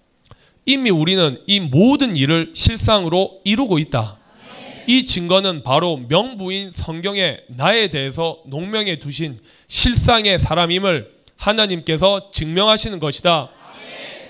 이미 0.66 0.90
우리는 0.90 1.40
이 1.46 1.60
모든 1.60 2.16
일을 2.16 2.52
실상으로 2.54 3.42
이루고 3.44 3.80
있다. 3.80 4.18
이 4.88 5.06
증거는 5.06 5.64
바로 5.64 5.98
명부인 5.98 6.72
성경에 6.72 7.40
나에 7.48 7.90
대해서 7.90 8.40
농명해 8.48 9.00
두신 9.00 9.36
실상의 9.68 10.40
사람임을 10.40 11.12
하나님께서 11.38 12.32
증명하시는 12.32 13.00
것이다. 13.00 13.50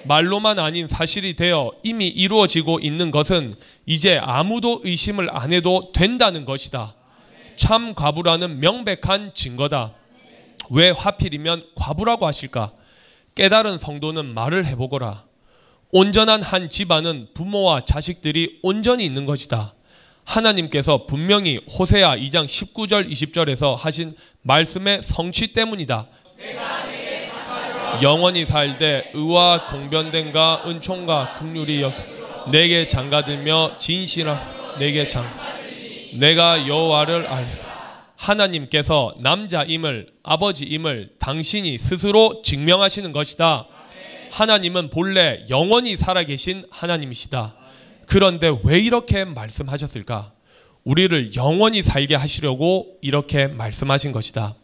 말로만 0.05 0.59
아닌 0.59 0.87
사실이 0.87 1.35
되어 1.35 1.71
이미 1.83 2.07
이루어지고 2.07 2.79
있는 2.79 3.11
것은 3.11 3.53
이제 3.85 4.19
아무도 4.21 4.81
의심을 4.83 5.29
안 5.35 5.51
해도 5.51 5.91
된다는 5.93 6.45
것이다. 6.45 6.93
참 7.55 7.93
과부라는 7.95 8.59
명백한 8.59 9.31
증거다. 9.33 9.93
왜 10.69 10.91
하필이면 10.91 11.63
과부라고 11.75 12.25
하실까? 12.27 12.71
깨달은 13.35 13.77
성도는 13.77 14.33
말을 14.33 14.65
해보거라. 14.65 15.25
온전한 15.91 16.41
한 16.41 16.69
집안은 16.69 17.27
부모와 17.33 17.81
자식들이 17.81 18.59
온전히 18.63 19.05
있는 19.05 19.25
것이다. 19.25 19.73
하나님께서 20.23 21.05
분명히 21.05 21.59
호세아 21.77 22.17
2장 22.17 22.45
19절 22.45 23.09
20절에서 23.09 23.75
하신 23.75 24.13
말씀의 24.41 25.01
성취 25.03 25.53
때문이다. 25.53 26.07
영원히 28.01 28.45
살되 28.45 29.11
의와 29.13 29.67
공변됨과 29.67 30.63
은총과 30.67 31.35
긍휼이 31.35 31.81
여 31.81 31.93
내게 32.51 32.85
장가들며 32.87 33.75
진실하 33.77 34.77
내게 34.79 35.07
장 35.07 35.25
내가 36.13 36.67
여호와를 36.67 37.27
알 37.27 37.47
하나님께서 38.17 39.15
남자임을 39.19 40.14
아버지임을 40.25 41.11
당신이 41.19 41.77
스스로 41.77 42.41
증명하시는 42.43 43.11
것이다. 43.11 43.67
하나님은 44.31 44.89
본래 44.89 45.45
영원히 45.49 45.95
살아계신 45.95 46.65
하나님이시다. 46.71 47.55
그런데 48.07 48.51
왜 48.63 48.79
이렇게 48.79 49.23
말씀하셨을까? 49.23 50.33
우리를 50.83 51.35
영원히 51.35 51.81
살게 51.81 52.15
하시려고 52.15 52.97
이렇게 53.01 53.47
말씀하신 53.47 54.11
것이다. 54.11 54.55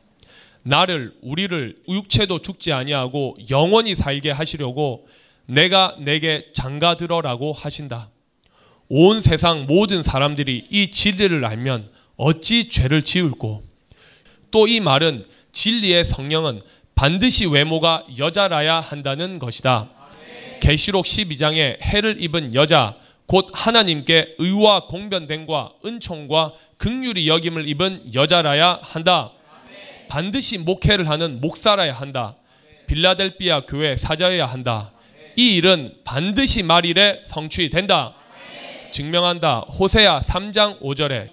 나를 0.63 1.13
우리를 1.21 1.77
육체도 1.87 2.39
죽지 2.39 2.73
아니하고 2.73 3.37
영원히 3.49 3.95
살게 3.95 4.31
하시려고 4.31 5.07
내가 5.45 5.95
내게 5.99 6.45
장가 6.53 6.97
들어라고 6.97 7.53
하신다. 7.53 8.09
온 8.89 9.21
세상 9.21 9.65
모든 9.67 10.03
사람들이 10.03 10.67
이 10.69 10.89
진리를 10.91 11.45
알면 11.45 11.85
어찌 12.17 12.67
죄를 12.67 13.03
지을고 13.03 13.63
또 14.51 14.67
이 14.67 14.79
말은 14.79 15.25
진리의 15.51 16.05
성령은 16.05 16.61
반드시 16.95 17.45
외모가 17.45 18.03
여자라야 18.17 18.79
한다는 18.79 19.39
것이다. 19.39 19.89
계시록 20.59 21.05
12장에 21.05 21.81
해를 21.81 22.21
입은 22.21 22.53
여자 22.53 22.95
곧 23.25 23.49
하나님께 23.53 24.35
의와 24.37 24.87
공변됨과 24.87 25.71
은총과 25.85 26.53
극률이 26.77 27.27
여김을 27.27 27.67
입은 27.67 28.13
여자라야 28.13 28.79
한다. 28.81 29.31
반드시 30.09 30.57
목회를 30.57 31.09
하는 31.09 31.39
목사라야 31.39 31.93
한다. 31.93 32.35
빌라델비아 32.87 33.61
교회 33.61 33.95
사자여야 33.95 34.45
한다. 34.45 34.91
이 35.37 35.55
일은 35.55 35.95
반드시 36.03 36.61
말일에 36.61 37.21
성취된다. 37.23 38.13
증명한다. 38.91 39.59
호세아 39.61 40.19
3장 40.19 40.81
5절에 40.81 41.29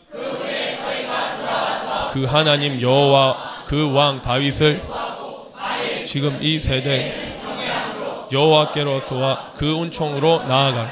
그 2.12 2.24
하나님 2.24 2.80
여호와 2.80 3.47
그 3.68 3.92
왕 3.92 4.22
다윗을 4.22 4.82
지금 6.06 6.42
이 6.42 6.58
세대 6.58 7.12
여호와께로서와 8.32 9.52
그 9.58 9.82
은총으로 9.82 10.44
나아갈 10.48 10.90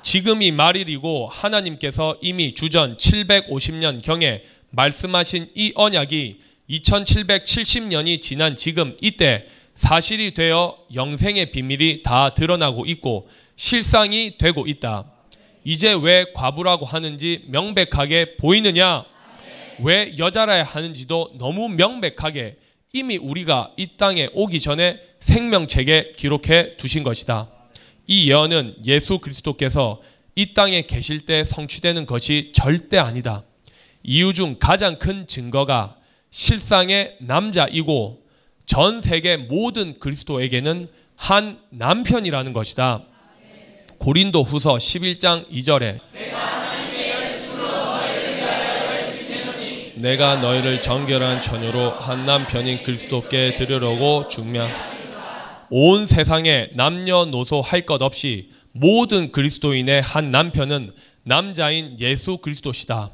지금이 0.00 0.50
말일이고 0.50 1.28
하나님께서 1.28 2.16
이미 2.22 2.54
주전 2.54 2.96
750년 2.96 4.00
경에 4.02 4.44
말씀하신 4.70 5.50
이 5.54 5.72
언약이 5.74 6.38
2770년이 6.70 8.22
지난 8.22 8.56
지금 8.56 8.96
이때 9.02 9.46
사실이 9.74 10.32
되어 10.32 10.78
영생의 10.94 11.50
비밀이 11.50 12.02
다 12.02 12.30
드러나고 12.30 12.86
있고 12.86 13.28
실상이 13.56 14.38
되고 14.38 14.66
있다. 14.66 15.04
이제 15.64 15.92
왜 16.00 16.24
과부라고 16.34 16.86
하는지 16.86 17.42
명백하게 17.48 18.36
보이느냐? 18.36 19.04
왜 19.80 20.14
여자라야 20.18 20.62
하는지도 20.62 21.30
너무 21.38 21.68
명백하게 21.68 22.56
이미 22.92 23.16
우리가 23.16 23.72
이 23.76 23.96
땅에 23.96 24.28
오기 24.32 24.60
전에 24.60 25.00
생명책에 25.20 26.12
기록해 26.16 26.76
두신 26.76 27.02
것이다. 27.02 27.50
이 28.06 28.30
예언은 28.30 28.76
예수 28.86 29.18
그리스도께서 29.18 30.00
이 30.34 30.54
땅에 30.54 30.82
계실 30.82 31.20
때 31.20 31.44
성취되는 31.44 32.06
것이 32.06 32.50
절대 32.52 32.98
아니다. 32.98 33.44
이유 34.02 34.32
중 34.32 34.56
가장 34.58 34.98
큰 34.98 35.26
증거가 35.26 35.96
실상의 36.30 37.16
남자이고 37.20 38.22
전 38.66 39.00
세계 39.00 39.36
모든 39.36 39.98
그리스도에게는 39.98 40.88
한 41.16 41.58
남편이라는 41.70 42.52
것이다. 42.52 43.04
고린도 43.98 44.42
후서 44.42 44.74
11장 44.74 45.50
2절에 45.50 45.98
내가 49.96 50.36
너희를 50.36 50.82
정결한 50.82 51.40
처녀로 51.40 51.90
한 51.90 52.26
남편인 52.26 52.82
그리스도께 52.82 53.54
드리려고 53.54 54.28
중명 54.28 54.68
온 55.70 56.04
세상에 56.06 56.68
남녀노소 56.74 57.62
할 57.62 57.86
것 57.86 58.02
없이 58.02 58.50
모든 58.72 59.32
그리스도인의 59.32 60.02
한 60.02 60.30
남편은 60.30 60.90
남자인 61.22 61.96
예수 61.98 62.36
그리스도시다. 62.38 63.10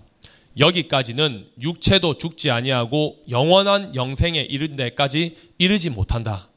여기까지는 0.59 1.47
육체도 1.63 2.19
죽지 2.19 2.51
아니하고 2.51 3.17
영원한 3.31 3.95
영생에 3.95 4.41
이른 4.41 4.75
데까지 4.75 5.37
이르지 5.59 5.89
못한다. 5.91 6.49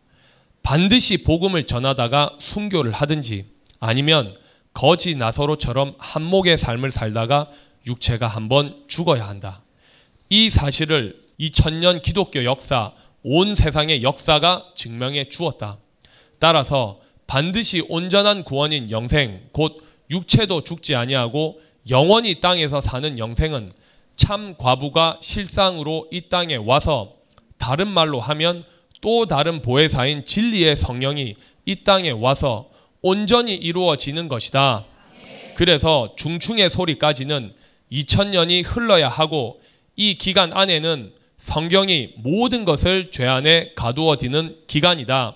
반드시 0.63 1.23
복음을 1.23 1.63
전하다가 1.65 2.37
순교를 2.39 2.91
하든지 2.91 3.45
아니면 3.79 4.35
거지 4.73 5.15
나서로처럼 5.15 5.93
한목의 5.99 6.57
삶을 6.57 6.89
살다가 6.91 7.47
육체가 7.85 8.27
한번 8.27 8.83
죽어야 8.87 9.27
한다. 9.27 9.61
이 10.29 10.49
사실을 10.49 11.21
2000년 11.39 12.01
기독교 12.01 12.43
역사, 12.43 12.93
온 13.23 13.53
세상의 13.53 14.03
역사가 14.03 14.71
증명해 14.75 15.29
주었다. 15.29 15.77
따라서 16.39 16.99
반드시 17.27 17.83
온전한 17.89 18.43
구원인 18.43 18.89
영생 18.91 19.49
곧 19.51 19.83
육체도 20.09 20.61
죽지 20.61 20.95
아니하고 20.95 21.59
영원히 21.89 22.39
땅에서 22.39 22.81
사는 22.81 23.17
영생은 23.17 23.71
참 24.15 24.55
과부가 24.57 25.19
실상으로 25.21 26.07
이 26.11 26.29
땅에 26.29 26.55
와서 26.55 27.13
다른 27.57 27.87
말로 27.87 28.19
하면 28.19 28.63
또 29.01 29.25
다른 29.25 29.61
보혜사인 29.61 30.25
진리의 30.25 30.75
성령이 30.75 31.35
이 31.65 31.75
땅에 31.83 32.11
와서 32.11 32.69
온전히 33.01 33.55
이루어지는 33.55 34.27
것이다. 34.27 34.85
그래서 35.55 36.13
중충의 36.17 36.69
소리까지는 36.69 37.53
2000년이 37.91 38.63
흘러야 38.65 39.07
하고 39.07 39.61
이 39.95 40.15
기간 40.15 40.51
안에는 40.53 41.13
성경이 41.37 42.15
모든 42.17 42.65
것을 42.65 43.11
죄 43.11 43.25
안에 43.25 43.71
가두어지는 43.75 44.57
기간이다. 44.67 45.35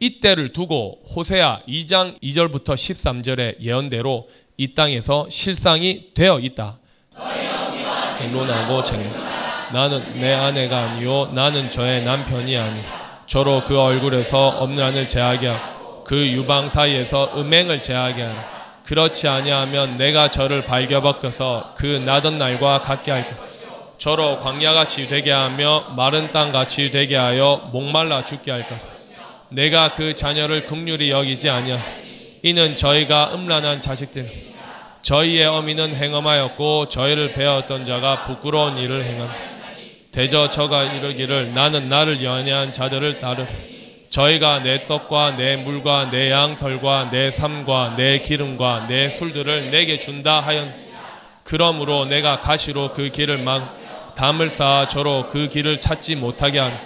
이때를 0.00 0.52
두고 0.52 1.00
호세아 1.14 1.62
2장 1.68 2.20
2절부터 2.20 2.74
13절의 2.74 3.60
예언대로 3.60 4.28
이 4.56 4.74
땅에서 4.74 5.28
실상이 5.28 6.14
되어 6.14 6.40
있다. 6.40 6.78
쟁론하고 8.18 8.82
쟁 8.82 9.00
나는 9.72 10.02
내 10.20 10.32
아내가 10.32 10.78
아니요 10.78 11.26
나는 11.32 11.70
저의 11.70 12.02
남편이 12.02 12.56
아니 12.56 12.80
저로 13.26 13.62
그 13.64 13.78
얼굴에서 13.78 14.48
엄란을 14.60 15.08
제하게 15.08 15.48
하고 15.48 16.04
그 16.04 16.26
유방 16.26 16.70
사이에서 16.70 17.32
음행을 17.36 17.80
제하게 17.80 18.22
하라 18.22 18.58
그렇지 18.84 19.28
아니하면 19.28 19.98
내가 19.98 20.30
저를 20.30 20.64
발겨벗겨서 20.64 21.74
그 21.76 22.02
나던 22.06 22.38
날과 22.38 22.80
같게 22.80 23.10
할 23.10 23.28
것. 23.28 23.47
저로 23.98 24.38
광야같이 24.38 25.08
되게 25.08 25.32
하며 25.32 25.86
마른 25.96 26.30
땅같이 26.30 26.92
되게 26.92 27.16
하여 27.16 27.68
목말라 27.72 28.24
죽게 28.24 28.52
할 28.52 28.68
것. 28.68 28.78
내가 29.48 29.94
그 29.94 30.14
자녀를 30.14 30.66
극률이 30.66 31.10
여기지 31.10 31.50
아니야. 31.50 31.82
이는 32.44 32.76
저희가 32.76 33.32
음란한 33.34 33.80
자식들. 33.80 34.30
저희의 35.02 35.46
어미는 35.46 35.96
행엄하였고 35.96 36.88
저희를 36.88 37.32
배웠던 37.32 37.84
자가 37.84 38.24
부끄러운 38.24 38.78
일을 38.78 39.04
행함. 39.04 39.28
대저 40.12 40.48
저가 40.48 40.84
이르기를 40.84 41.52
나는 41.52 41.88
나를 41.88 42.22
연애한 42.22 42.72
자들을 42.72 43.18
따르. 43.18 43.46
저희가 44.10 44.62
내 44.62 44.86
떡과 44.86 45.36
내 45.36 45.56
물과 45.56 46.10
내 46.10 46.30
양털과 46.30 47.10
내 47.10 47.32
삶과 47.32 47.94
내 47.96 48.20
기름과 48.20 48.86
내 48.88 49.10
술들을 49.10 49.72
내게 49.72 49.98
준다 49.98 50.38
하연. 50.38 50.72
그러므로 51.42 52.04
내가 52.04 52.38
가시로 52.40 52.92
그 52.92 53.10
길을 53.10 53.38
막 53.38 53.87
담을 54.18 54.50
쌓아 54.50 54.88
저로 54.88 55.28
그 55.28 55.48
길을 55.48 55.78
찾지 55.78 56.16
못하게 56.16 56.58
하라. 56.58 56.76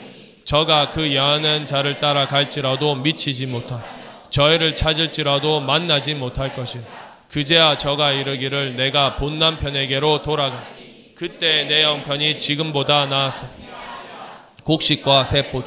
저가 0.45 0.91
그 0.91 1.14
여하는 1.14 1.64
자를 1.64 1.99
따라 1.99 2.26
갈지라도 2.26 2.97
미치지 2.97 3.47
못하. 3.47 3.83
저희를 4.28 4.74
찾을지라도 4.74 5.61
만나지 5.61 6.12
못할 6.12 6.55
것이. 6.55 6.78
그제야 7.30 7.74
저가 7.74 8.12
이르기를 8.12 8.76
내가 8.76 9.16
본 9.16 9.39
남편에게로 9.39 10.20
돌아가. 10.20 10.62
그때 11.14 11.64
내 11.64 11.85
형편이 11.85 12.39
지금보다 12.39 13.07
나았어. 13.07 13.47
곡식과 14.64 15.24
세포 15.24 15.64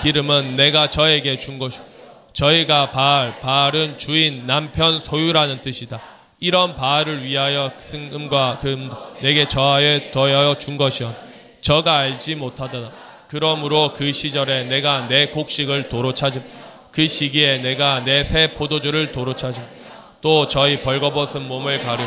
기름은 0.00 0.54
내가 0.54 0.88
저에게 0.88 1.40
준 1.40 1.58
것이고 1.58 1.84
저희가 2.32 2.92
바알, 2.92 3.40
바알은 3.40 3.98
주인, 3.98 4.46
남편, 4.46 5.00
소유라는 5.00 5.62
뜻이다. 5.62 6.00
이런 6.40 6.74
바알을 6.74 7.24
위하여 7.24 7.72
승금과 7.78 8.58
금 8.60 8.90
내게 9.20 9.48
저하에 9.48 10.10
더하여 10.12 10.56
준 10.58 10.76
것이요. 10.76 11.14
저가 11.60 11.96
알지 11.98 12.36
못하더라. 12.36 12.92
그러므로 13.26 13.92
그 13.92 14.12
시절에 14.12 14.64
내가 14.64 15.08
내 15.08 15.26
곡식을 15.26 15.88
도로 15.88 16.14
찾음. 16.14 16.42
그 16.92 17.06
시기에 17.06 17.58
내가 17.58 18.02
내 18.04 18.24
새 18.24 18.52
포도주를 18.52 19.12
도로 19.12 19.34
찾음. 19.34 19.62
또 20.20 20.46
저희 20.48 20.80
벌거벗은 20.80 21.46
몸을 21.48 21.82
가려. 21.82 22.04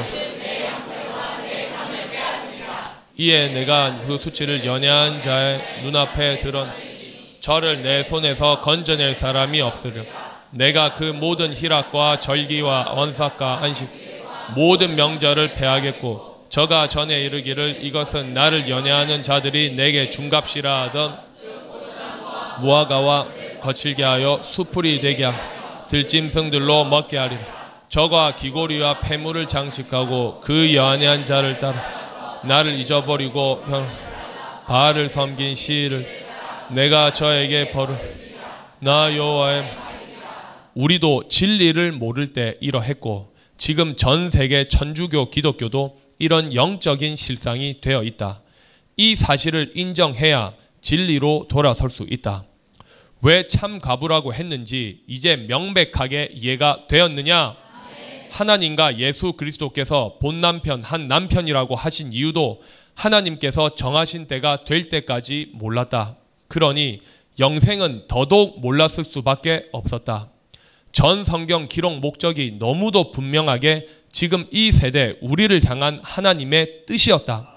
이에 3.18 3.50
내가 3.50 3.98
그 4.08 4.18
수치를 4.18 4.66
연애한 4.66 5.22
자의 5.22 5.62
눈앞에 5.84 6.40
드러내 6.40 6.72
저를 7.40 7.84
내 7.84 8.04
손에서 8.04 8.62
건져낼 8.62 9.16
사람이 9.16 9.62
없으려 9.62 10.04
내가 10.52 10.94
그 10.94 11.04
모든 11.04 11.54
희락과 11.54 12.20
절기와 12.20 12.94
원삭과 12.96 13.60
안식 13.62 14.01
모든 14.56 14.96
명절을 14.96 15.56
패하겠고 15.56 16.46
저가 16.50 16.88
전에 16.88 17.22
이르기를 17.22 17.80
이것은 17.82 18.34
나를 18.34 18.70
연애하는 18.70 19.24
자들이 19.24 19.76
내게 19.76 20.10
중갑시라 20.10 20.84
하던 20.84 21.18
무화과와 22.62 23.28
거칠게 23.62 24.04
하여 24.04 24.42
수풀이 24.44 25.00
되게 25.00 25.24
하고 25.24 25.38
들짐승들로 25.88 26.86
먹게 26.86 27.18
하리라. 27.18 27.42
저가 27.88 28.36
기고리와 28.36 29.00
폐물을 29.00 29.48
장식하고 29.48 30.42
그 30.42 30.74
연애한 30.74 31.26
자를 31.26 31.60
따라 31.60 31.76
나를 32.44 32.76
잊어버리고 32.80 33.64
바알을 34.68 35.10
섬긴 35.10 35.56
시를 35.56 36.08
내가 36.70 37.12
저에게 37.12 37.72
벌을. 37.72 37.98
나 38.80 39.16
여호와의 39.16 39.70
우리도 40.74 41.28
진리를 41.28 41.92
모를 41.92 42.28
때 42.28 42.56
이러했고 42.62 43.31
지금 43.62 43.96
전 43.96 44.32
세계 44.32 44.68
천주교 44.68 45.30
기독교도 45.30 45.96
이런 46.18 46.56
영적인 46.56 47.16
실상이 47.16 47.80
되어 47.80 48.02
있다. 48.02 48.42
이 48.98 49.16
사실을 49.16 49.74
인정해야 49.76 50.56
진리로 50.82 51.46
돌아설 51.48 51.92
수 51.92 52.08
있다. 52.10 52.46
왜 53.22 53.48
참 53.48 53.78
가부라고 53.78 54.34
했는지 54.34 55.04
이제 55.08 55.36
명백하게 55.36 56.32
이해가 56.34 56.88
되었느냐? 56.88 57.56
하나님과 58.32 58.98
예수 58.98 59.34
그리스도께서 59.34 60.18
본 60.20 60.42
남편 60.42 60.82
한 60.82 61.08
남편이라고 61.08 61.76
하신 61.76 62.14
이유도 62.14 62.64
하나님께서 62.96 63.76
정하신 63.76 64.26
때가 64.26 64.64
될 64.64 64.90
때까지 64.90 65.52
몰랐다. 65.54 66.18
그러니 66.48 67.02
영생은 67.38 68.06
더더욱 68.08 68.60
몰랐을 68.60 69.04
수밖에 69.04 69.70
없었다. 69.72 70.31
전 70.92 71.24
성경 71.24 71.68
기록 71.68 72.00
목적이 72.00 72.58
너무도 72.60 73.12
분명하게 73.12 73.88
지금 74.12 74.46
이 74.52 74.72
세대 74.72 75.18
우리를 75.22 75.62
향한 75.66 76.00
하나님의 76.04 76.86
뜻이었다. 76.86 77.51